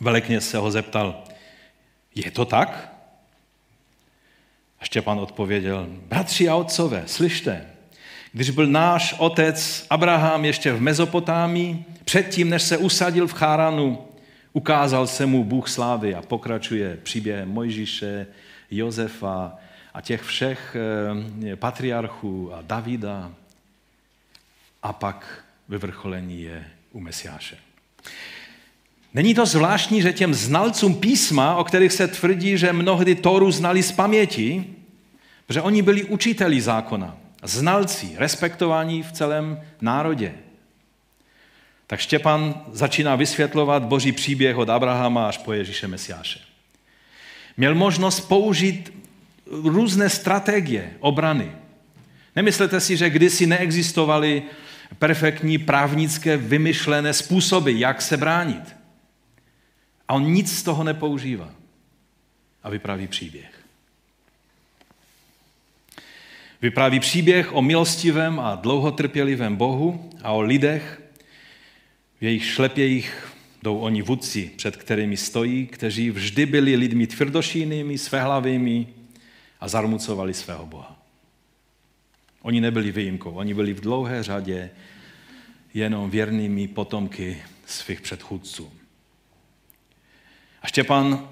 [0.00, 1.24] Velekněz se ho zeptal,
[2.14, 2.92] je to tak?
[4.80, 7.66] A Štěpán odpověděl, bratři a otcové, slyšte,
[8.32, 14.05] když byl náš otec Abraham ještě v Mezopotámii, předtím, než se usadil v Cháranu,
[14.56, 18.26] ukázal se mu Bůh slávy a pokračuje příběh Mojžíše,
[18.70, 19.52] Josefa
[19.94, 23.32] a těch všech eh, patriarchů a Davida.
[24.82, 27.56] A pak vyvrcholení je u Mesiáše.
[29.14, 33.82] Není to zvláštní, že těm znalcům písma, o kterých se tvrdí, že mnohdy Toru znali
[33.82, 34.64] z paměti,
[35.48, 40.45] že oni byli učiteli zákona, znalci, respektovaní v celém národě.
[41.86, 46.40] Tak Štěpan začíná vysvětlovat boží příběh od Abrahama až po Ježíše Mesiáše.
[47.56, 48.92] Měl možnost použít
[49.50, 51.52] různé strategie obrany.
[52.36, 54.42] Nemyslete si, že kdysi neexistovaly
[54.98, 58.76] perfektní právnické vymyšlené způsoby, jak se bránit.
[60.08, 61.50] A on nic z toho nepoužívá.
[62.62, 63.50] A vypráví příběh.
[66.62, 71.00] Vypráví příběh o milostivém a dlouhotrpělivém Bohu a o lidech,
[72.20, 78.86] v jejich šlepějích jdou oni vůdci, před kterými stojí, kteří vždy byli lidmi tvrdošínými, svehlavými
[79.60, 81.02] a zarmucovali svého Boha.
[82.42, 84.70] Oni nebyli výjimkou, oni byli v dlouhé řadě
[85.74, 88.72] jenom věrnými potomky svých předchůdců.
[90.62, 91.28] A Štěpan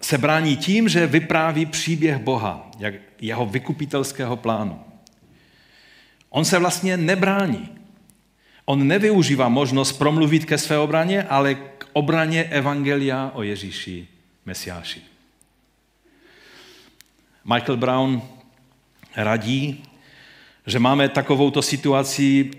[0.00, 4.80] se brání tím, že vypráví příběh Boha, jak jeho vykupitelského plánu.
[6.30, 7.77] On se vlastně nebrání.
[8.70, 14.08] On nevyužívá možnost promluvit ke své obraně, ale k obraně Evangelia o Ježíši
[14.46, 15.02] Mesiáši.
[17.44, 18.22] Michael Brown
[19.16, 19.84] radí,
[20.66, 22.50] že máme takovouto situaci,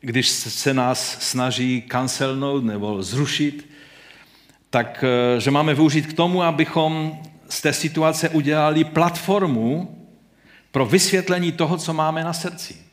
[0.00, 3.70] když se nás snaží cancelnout nebo zrušit,
[4.70, 9.98] tak eh, že máme využít k tomu, abychom z té situace udělali platformu
[10.70, 12.85] pro vysvětlení toho, co máme na srdci.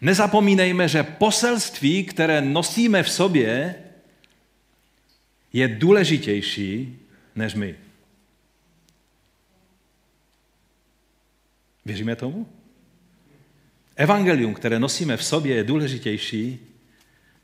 [0.00, 3.74] Nezapomínejme, že poselství, které nosíme v sobě,
[5.52, 6.98] je důležitější
[7.34, 7.74] než my.
[11.84, 12.48] Věříme tomu?
[13.96, 16.58] Evangelium, které nosíme v sobě, je důležitější,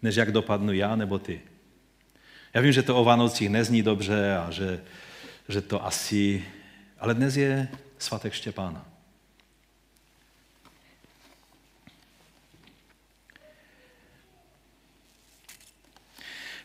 [0.03, 1.41] než jak dopadnu já nebo ty.
[2.55, 4.81] Já vím, že to o Vánocích nezní dobře a že,
[5.49, 6.45] že to asi...
[6.99, 8.92] Ale dnes je svatek Štěpána.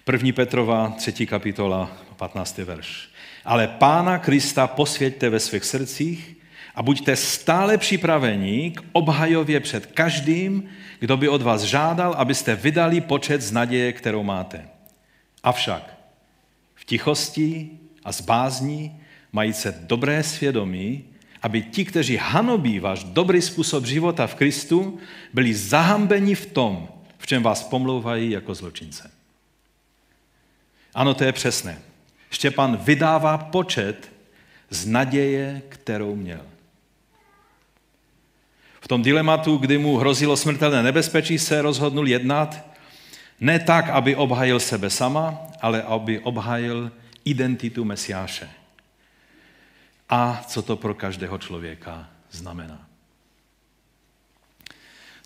[0.07, 2.57] První Petrova, třetí kapitola, 15.
[2.57, 3.09] verš.
[3.45, 6.37] Ale Pána Krista posvěďte ve svých srdcích
[6.75, 13.01] A buďte stále připraveni k obhajově před každým, kdo by od vás žádal, abyste vydali
[13.01, 14.67] počet z naděje, kterou máte.
[15.43, 15.97] Avšak
[16.75, 17.69] v tichosti
[18.03, 19.01] a z bázní
[19.31, 21.03] mají se dobré svědomí,
[21.41, 24.99] aby ti, kteří hanobí váš dobrý způsob života v Kristu,
[25.33, 26.87] byli zahambeni v tom,
[27.17, 29.16] v čem vás pomlouvají jako zločince.
[30.93, 31.81] Ano, to je přesné.
[32.29, 34.11] Štěpan vydává počet
[34.69, 36.41] z naděje, kterou měl.
[38.81, 42.65] V tom dilematu, kdy mu hrozilo smrtelné nebezpečí, se rozhodnul jednat
[43.39, 46.91] ne tak, aby obhajil sebe sama, ale aby obhajil
[47.25, 48.49] identitu Mesiáše.
[50.09, 52.88] A co to pro každého člověka znamená.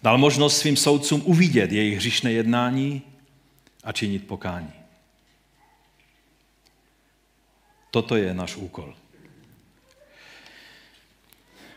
[0.03, 3.01] Dal možnost svým soudcům uvidět jejich hřišné jednání
[3.83, 4.80] a činit pokání.
[7.91, 8.93] Toto je náš úkol.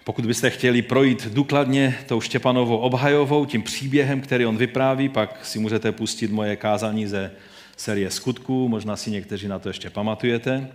[0.05, 5.59] Pokud byste chtěli projít důkladně tou Štěpanovou obhajovou, tím příběhem, který on vypráví, pak si
[5.59, 7.31] můžete pustit moje kázání ze
[7.77, 10.69] série skutků, možná si někteří na to ještě pamatujete.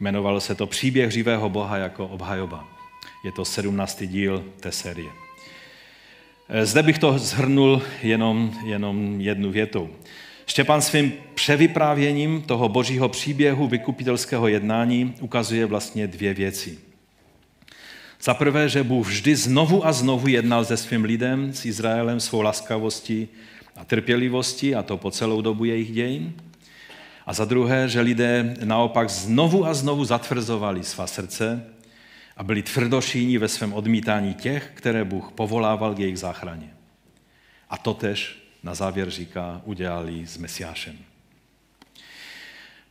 [0.00, 2.68] Jmenovalo se to Příběh živého Boha jako obhajoba.
[3.24, 5.10] Je to sedmnáctý díl té série.
[6.62, 9.90] Zde bych to zhrnul jenom, jenom jednu větou.
[10.50, 16.78] Štěpán svým převyprávěním toho božího příběhu vykupitelského jednání ukazuje vlastně dvě věci.
[18.22, 22.40] Za prvé, že Bůh vždy znovu a znovu jednal se svým lidem, s Izraelem, svou
[22.40, 23.28] laskavostí
[23.76, 26.34] a trpělivostí, a to po celou dobu jejich dějin.
[27.26, 31.66] A za druhé, že lidé naopak znovu a znovu zatvrzovali svá srdce
[32.36, 36.70] a byli tvrdošíní ve svém odmítání těch, které Bůh povolával k jejich záchraně.
[37.68, 40.96] A to tež na závěr říká, udělali s Mesiášem.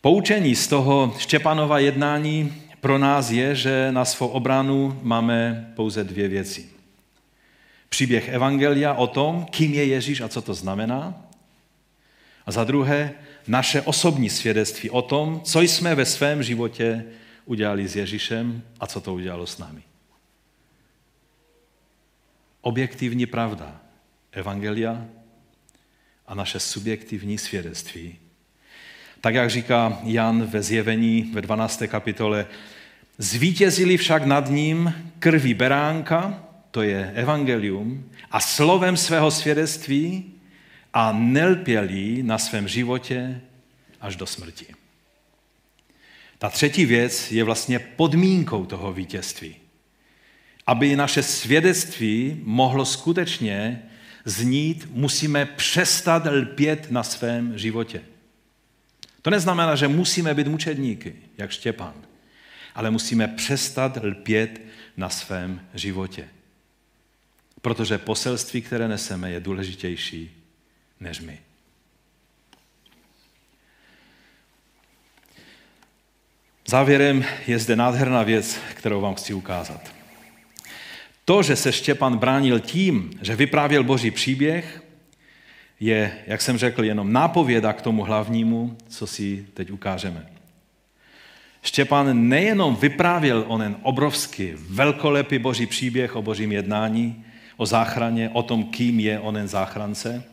[0.02, 6.28] Poučení z toho Štěpanova jednání pro nás je, že na svou obranu máme pouze dvě
[6.28, 6.70] věci.
[7.90, 11.24] Příběh Evangelia o tom, kým je Ježíš a co to znamená.
[12.46, 13.14] A za druhé,
[13.48, 17.06] naše osobní svědectví o tom, co jsme ve svém životě
[17.46, 19.82] udělali s Ježíšem a co to udělalo s námi.
[22.62, 23.82] Objektivní pravda
[24.32, 25.06] Evangelia
[26.30, 28.16] a naše subjektivní svědectví.
[29.22, 31.84] Tak jak říká Jan ve zjevení ve 12.
[31.88, 32.48] kapitole,
[33.18, 40.34] zvítězili však nad ním krví beránka, to je evangelium, a slovem svého svědectví
[40.94, 43.42] a nelpěli na svém životě
[44.02, 44.66] až do smrti.
[46.38, 49.56] Ta třetí věc je vlastně podmínkou toho vítězství.
[50.68, 53.89] Aby naše svědectví mohlo skutečně
[54.30, 58.02] znít, musíme přestat lpět na svém životě.
[59.22, 61.94] To neznamená, že musíme být mučedníky, jak Štěpán,
[62.76, 64.62] ale musíme přestat lpět
[64.98, 66.28] na svém životě.
[67.62, 70.32] Protože poselství, které neseme, je důležitější
[71.00, 71.40] než my.
[76.68, 79.99] Závěrem je zde nádherná věc, kterou vám chci ukázat.
[81.30, 84.84] To, že se Štěpan bránil tím, že vyprávěl boží příběh,
[85.80, 90.30] je, jak jsem řekl, jenom nápověda k tomu hlavnímu, co si teď ukážeme.
[91.62, 97.26] Štěpán nejenom vyprávěl onen obrovský, velkolepý boží příběh o božím jednání,
[97.58, 100.24] o záchraně, o tom, kým je onen záchrance,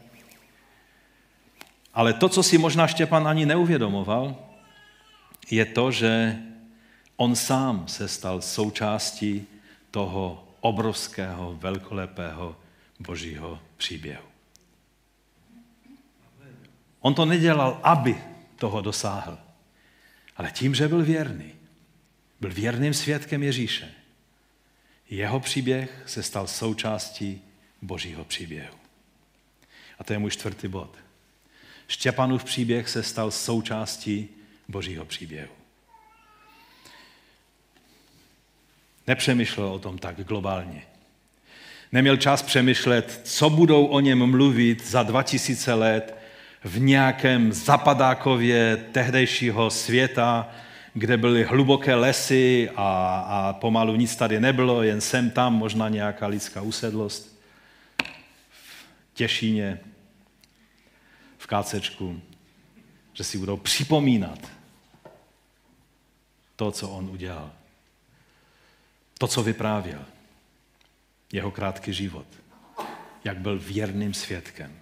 [1.95, 4.37] ale to, co si možná Štěpán ani neuvědomoval,
[5.51, 6.37] je to, že
[7.17, 9.47] on sám se stal součástí
[9.91, 12.57] toho obrovského, velkolepého
[12.99, 14.27] božího příběhu.
[17.01, 18.17] On to nedělal, aby
[18.57, 19.39] toho dosáhl,
[20.37, 21.53] ale tím, že byl věrný.
[22.41, 23.93] Byl věrným svědkem Ježíše.
[25.11, 27.43] Jeho příběh se stal součástí
[27.83, 28.77] božího příběhu.
[29.99, 30.97] A to je můj čtvrtý bod.
[31.89, 34.29] Štěpanův příběh se stal součástí
[34.69, 35.56] božího příběhu.
[39.07, 40.83] Nepřemýšlel o tom tak globálně.
[41.93, 46.17] Neměl čas přemýšlet, co budou o něm mluvit za 2000 let
[46.65, 50.49] v nějakém zapadákově tehdejšího světa,
[50.95, 52.85] kde byly hluboké lesy a,
[53.29, 57.41] a pomalu nic tady nebylo, jen sem tam možná nějaká lidská usedlost.
[58.49, 59.81] V Těšíně,
[61.39, 62.21] v Kácečku,
[63.13, 64.39] že si budou připomínat
[66.57, 67.56] to, co on udělal.
[69.19, 70.05] To, co vyprávěl.
[71.33, 72.27] Jeho krátký život.
[73.25, 74.79] Jak byl věrným svědkem.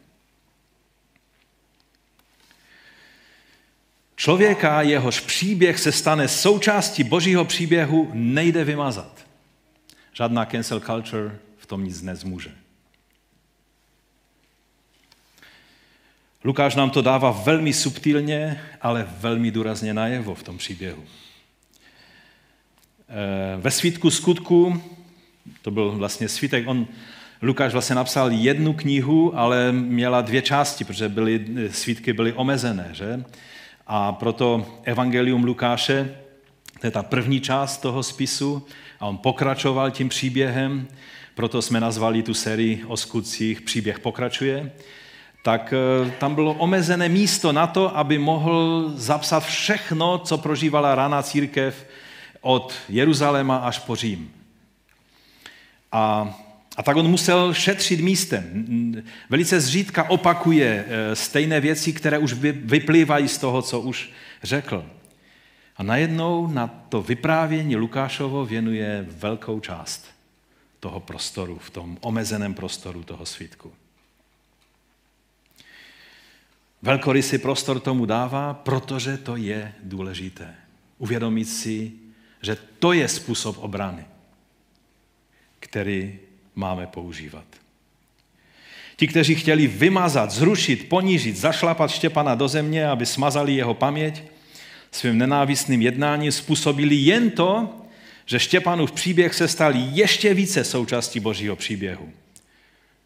[4.17, 9.27] Člověka, jehož příběh se stane součástí božího příběhu, nejde vymazat.
[10.13, 12.53] Žádná cancel culture v tom nic nezmůže.
[16.45, 21.05] Lukáš nám to dává velmi subtilně, ale velmi důrazně najevo v tom příběhu.
[23.15, 24.83] Eh, ve svítku skutku,
[25.63, 26.87] to byl vlastně svítek, on,
[27.43, 33.25] Lukáš vlastně napsal jednu knihu, ale měla dvě části, protože byly, svítky byly omezené, že?
[33.87, 36.17] A proto Evangelium Lukáše,
[36.81, 38.67] to je ta první část toho spisu,
[39.01, 40.89] a on pokračoval tím příběhem,
[41.35, 44.71] proto jsme nazvali tu sérii o skutcích Příběh pokračuje
[45.43, 51.23] tak eh, tam bylo omezené místo na to, aby mohl zapsat všechno, co prožívala rána
[51.23, 51.87] církev
[52.45, 54.33] od Jeruzaléma až po Řím.
[55.93, 56.35] A,
[56.77, 58.67] a tak on musel šetřit místem.
[59.31, 64.11] Velice zřídka opakuje eh, stejné věci, které už vyplývají z toho, co už
[64.43, 64.85] řekl.
[65.77, 70.07] A najednou na to vyprávění Lukášovo věnuje velkou část
[70.81, 73.73] toho prostoru, v tom omezeném prostoru toho svítku.
[76.83, 80.55] Velkorysý prostor tomu dává, protože to je důležité.
[80.99, 81.93] Uvědomit si,
[82.45, 84.05] že to je způsob obrany,
[85.61, 86.19] který
[86.55, 87.45] máme používat.
[88.97, 94.23] Ti, kteří chtěli vymazat, zrušit, ponížit, zašlapat Štěpana do země, aby smazali jeho paměť,
[94.91, 97.81] svým nenávistným jednáním způsobili jen to,
[98.27, 102.13] že Štěpanův příběh se stal ještě více součástí Božího příběhu.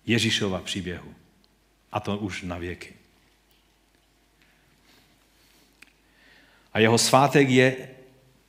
[0.07, 1.15] Ježíšova příběhu.
[1.93, 2.93] A to už na věky.
[6.73, 7.77] A jeho svátek je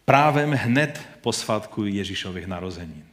[0.10, 3.03] právem hned po svátku Ježíšových narozenin.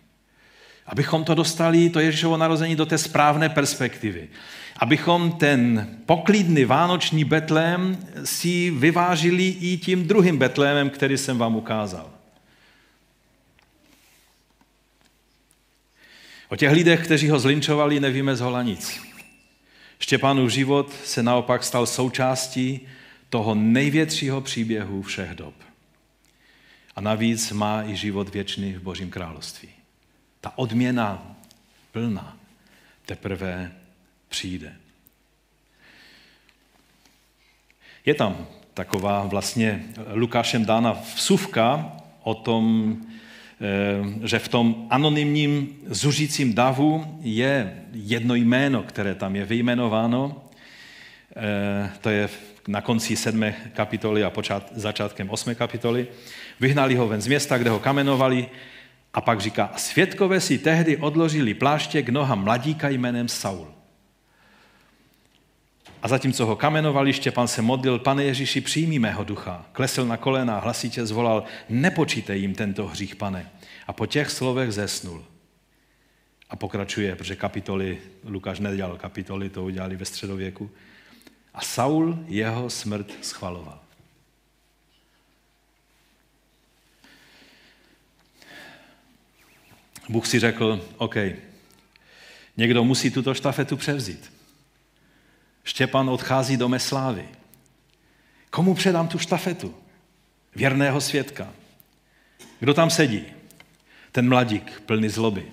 [0.86, 4.28] Abychom to dostali, to Ježíšovo narození, do té správné perspektivy.
[4.76, 12.10] Abychom ten poklidný vánoční Betlém si vyvážili i tím druhým Betlémem, který jsem vám ukázal.
[16.48, 19.00] O těch lidech, kteří ho zlinčovali, nevíme z hola nic.
[19.98, 22.80] Štěpánův život se naopak stal součástí
[23.28, 25.65] toho největšího příběhu všech dob.
[26.96, 29.68] A navíc má i život věčný v Božím království.
[30.40, 31.36] Ta odměna
[31.92, 32.36] plná
[33.06, 33.72] teprve
[34.28, 34.72] přijde.
[38.04, 41.92] Je tam taková vlastně Lukášem dána vsuvka
[42.22, 42.96] o tom,
[43.60, 50.42] eh, že v tom anonymním zuřícím davu je jedno jméno, které tam je vyjmenováno.
[51.36, 52.28] Eh, to je
[52.68, 56.06] na konci sedmé kapitoly a počát, začátkem osmé kapitoly.
[56.60, 58.48] Vyhnali ho ven z města, kde ho kamenovali
[59.14, 63.76] a pak říká, světkové si tehdy odložili pláště k nohám mladíka jménem Saul.
[66.02, 69.66] A zatímco ho kamenovali, Štěpan se modlil, pane Ježíši, přijmi mého ducha.
[69.72, 73.50] Klesl na kolena a hlasitě zvolal, nepočítej jim tento hřích, pane.
[73.86, 75.24] A po těch slovech zesnul.
[76.50, 80.70] A pokračuje, protože kapitoly, Lukáš nedělal kapitoly, to udělali ve středověku.
[81.54, 83.85] A Saul jeho smrt schvaloval.
[90.08, 91.16] Bůh si řekl, OK,
[92.56, 94.32] někdo musí tuto štafetu převzít.
[95.64, 97.28] Štěpan odchází do Meslávy.
[98.50, 99.74] Komu předám tu štafetu?
[100.54, 101.52] Věrného svědka.
[102.60, 103.24] Kdo tam sedí?
[104.12, 105.52] Ten mladík, plný zloby.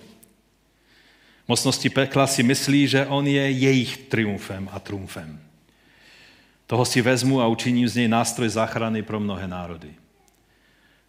[1.47, 5.39] Mocnosti pekla si myslí, že on je jejich triumfem a trumfem.
[6.67, 9.93] Toho si vezmu a učiním z něj nástroj záchrany pro mnohé národy.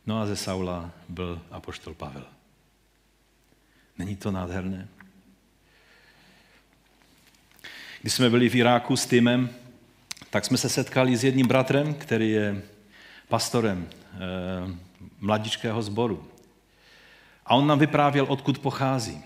[0.07, 2.34] No a ze Saula byl apoštol Pavel.
[3.99, 4.89] Není to nádherné?
[8.03, 9.51] Když jsme byli v Iráku s týmem,
[10.31, 12.63] tak jsme se setkali s jedním bratrem, který je
[13.29, 14.19] pastorem eh,
[15.21, 16.25] mladičkého sboru.
[17.47, 19.23] A on nám vyprávěl, odkud pochází.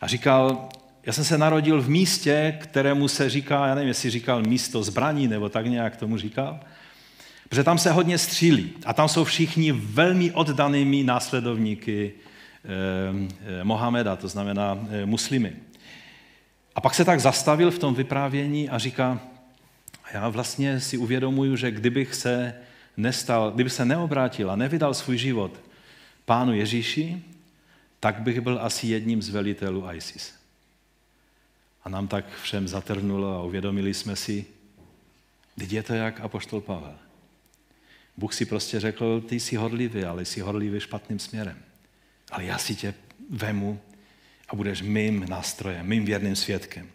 [0.00, 0.68] A říkal,
[1.02, 5.28] já jsem se narodil v místě, kterému se říká, já nevím, jestli říkal místo zbraní,
[5.28, 6.60] nebo tak nějak tomu říkal,
[7.48, 12.12] protože tam se hodně střílí a tam jsou všichni velmi oddanými následovníky
[13.62, 15.56] Mohameda, to znamená eh, muslimy.
[16.74, 19.20] A pak se tak zastavil v tom vyprávění a říká,
[20.12, 22.54] já vlastně si uvědomuju, že kdybych se
[22.96, 25.60] nestal, kdyby se neobrátil a nevydal svůj život
[26.24, 27.22] pánu Ježíši,
[28.00, 30.34] tak bych byl asi jedním z velitelů ISIS.
[31.84, 34.46] A nám tak všem zatrhnulo a uvědomili jsme si,
[35.58, 36.94] teď je to jak apoštol Pavel.
[38.16, 41.69] Bůh si prostě řekl, ty jsi horlivý, ale jsi horlivý špatným směrem.
[42.30, 42.94] Ale já si tě
[43.30, 43.80] vemu
[44.48, 46.88] a budeš mým nástrojem, mým věrným svědkem.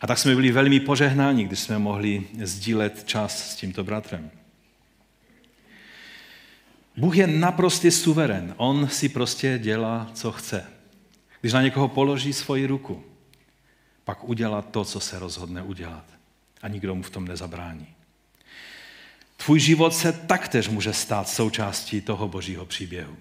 [0.00, 4.30] A tak jsme byli velmi požehnáni, když jsme mohli sdílet čas s tímto bratrem.
[6.96, 8.54] Bůh je naprostý suverén.
[8.56, 10.66] On si prostě dělá, co chce.
[11.40, 13.04] Když na někoho položí svoji ruku,
[14.04, 16.04] pak udělat to, co se rozhodne udělat.
[16.62, 17.86] A nikdo mu v tom nezabrání.
[19.36, 23.16] Tvůj život se taktéž může stát součástí toho božího příběhu.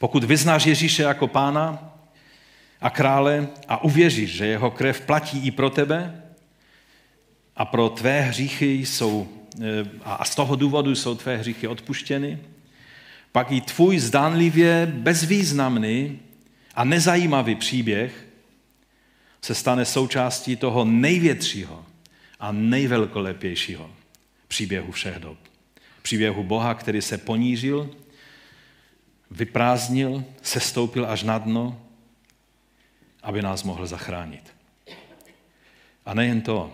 [0.00, 1.92] Pokud vyznáš Ježíše jako pána
[2.80, 6.22] a krále a uvěříš, že jeho krev platí i pro tebe
[7.56, 9.28] a pro tvé hříchy jsou,
[9.60, 12.38] eh, a z toho důvodu jsou tvé hříchy odpuštěny,
[13.32, 16.18] pak i tvůj zdánlivě bezvýznamný
[16.74, 18.26] a nezajímavý příběh
[19.42, 21.84] se stane součástí toho největšího
[22.40, 23.90] a nejvelkolepějšího
[24.48, 25.38] příběhu všech dob.
[26.02, 27.90] Příběhu Boha, který se ponížil,
[29.30, 31.80] vyprázdnil, sestoupil až na dno,
[33.22, 34.54] aby nás mohl zachránit.
[36.06, 36.72] A nejen to,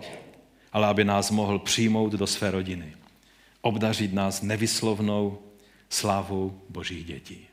[0.73, 2.93] ale aby nás mohl přijmout do své rodiny.
[3.61, 5.39] Obdařit nás nevyslovnou
[5.89, 7.47] slávou božích dětí.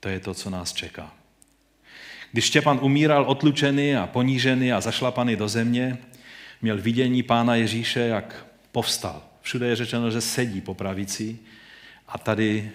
[0.00, 1.12] To je to, co nás čeká.
[2.32, 5.98] Když Štěpan umíral otlučený a ponížený a zašlapaný do země,
[6.62, 9.22] měl vidění pána Ježíše, jak povstal.
[9.42, 11.38] Všude je řečeno, že sedí po pravici
[12.12, 12.70] a tady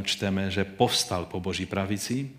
[0.00, 2.30] e, čteme, že povstal po boží pravici,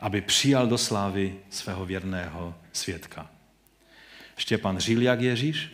[0.00, 3.30] aby přijal do slávy svého věrného svědka.
[4.36, 5.70] Štěpan žil jak Ježíš,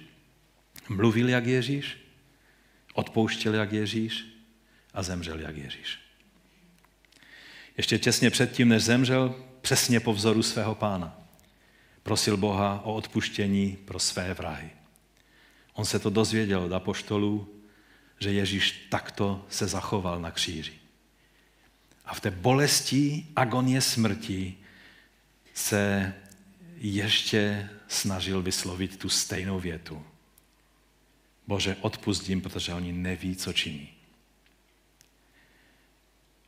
[0.88, 1.98] mluvil jak Ježíš,
[2.94, 4.26] odpouštěl jak Ježíš
[4.94, 5.98] a zemřel jak Ježíš.
[7.76, 11.18] Ještě těsně předtím, než zemřel, přesně po vzoru svého pána,
[12.02, 14.70] prosil Boha o odpuštění pro své vrahy.
[15.72, 17.57] On se to dozvěděl od apoštolů,
[18.18, 20.72] že Ježíš takto se zachoval na kříži.
[22.04, 24.56] A v té bolesti, agonie smrti
[25.54, 26.14] se
[26.76, 30.04] ještě snažil vyslovit tu stejnou větu.
[31.46, 33.88] Bože, odpustím, protože oni neví, co činí.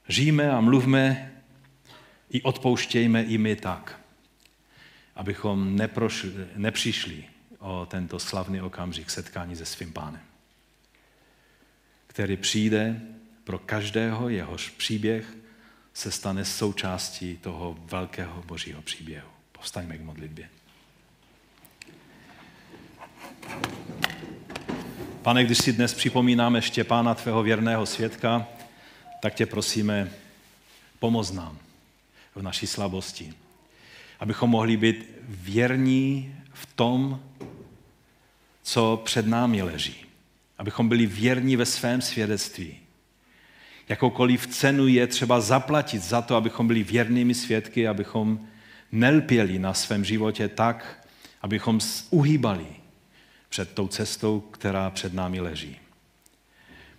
[0.09, 1.33] Žijme a mluvme
[2.31, 4.01] i odpouštějme i my tak,
[5.15, 7.25] abychom neprošli, nepřišli
[7.59, 10.21] o tento slavný okamžik setkání se svým pánem,
[12.11, 13.01] který přijde
[13.45, 15.37] pro každého, jehož příběh
[15.95, 19.29] se stane součástí toho velkého božího příběhu.
[19.53, 20.49] Povstaňme k modlitbě.
[25.23, 28.47] Pane, když si dnes připomínáme Štěpána, tvého věrného svědka,
[29.23, 30.11] tak tě prosíme,
[30.99, 31.59] pomoz nám
[32.35, 33.35] v naší slabosti.
[34.21, 37.23] Abychom mohli být věrní v tom,
[38.63, 40.10] co před námi leží.
[40.61, 42.77] Abychom byli věrní ve svém svědectví.
[43.89, 48.47] Jakoukoliv cenu je třeba zaplatit za to, abychom byli věrnými svědky, abychom
[48.93, 51.09] nelpěli na svém životě tak,
[51.43, 51.81] abychom
[52.11, 52.67] uhýbali
[53.49, 55.77] před tou cestou, která před námi leží.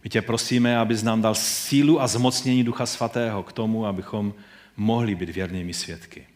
[0.03, 4.33] My tě prosíme, abys nám dal sílu a zmocnění Ducha Svatého k tomu, abychom
[4.77, 6.27] mohli být věrnými svědky.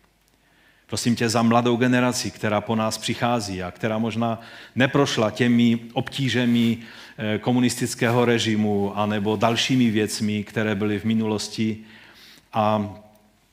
[0.88, 4.42] Prosím tě za mladou generaci, která po nás přichází a která možná
[4.76, 6.78] neprošla těmi obtížemi
[7.18, 11.78] eh, komunistického režimu anebo dalšími věcmi, které byly v minulosti.
[12.54, 12.96] A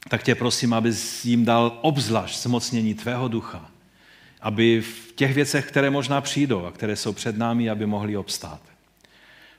[0.09, 0.93] tak tě prosím, aby
[1.24, 3.70] jim dal obzvlášť zmocnění tvého ducha,
[4.41, 8.61] aby v těch věcech, které možná přijdou a které jsou před námi, aby mohli obstát.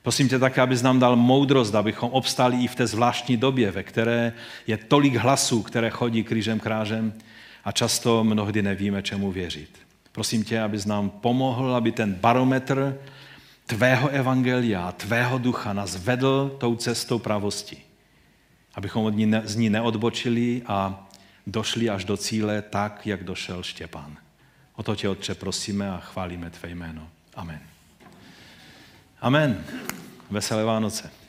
[0.02, 3.82] Prosím tě také, abys nám dal moudrost, abychom obstali i v té zvláštní době, ve
[3.82, 4.32] které
[4.66, 7.12] je tolik hlasů, které chodí křížem krážem
[7.64, 9.78] a často mnohdy nevíme, čemu věřit.
[10.12, 12.98] Prosím tě, abys nám pomohl, aby ten barometr
[13.66, 17.76] tvého evangelia, tvého ducha nás vedl tou cestou pravosti.
[18.74, 21.08] Abychom od ní ne, z ní neodbočili a
[21.46, 24.16] došli až do cíle tak, jak došel Štěpán.
[24.76, 27.08] O to tě, Otče, prosíme a chválíme tvé jméno.
[27.34, 27.60] Amen.
[29.20, 29.64] Amen.
[30.30, 31.23] Veselé Vánoce.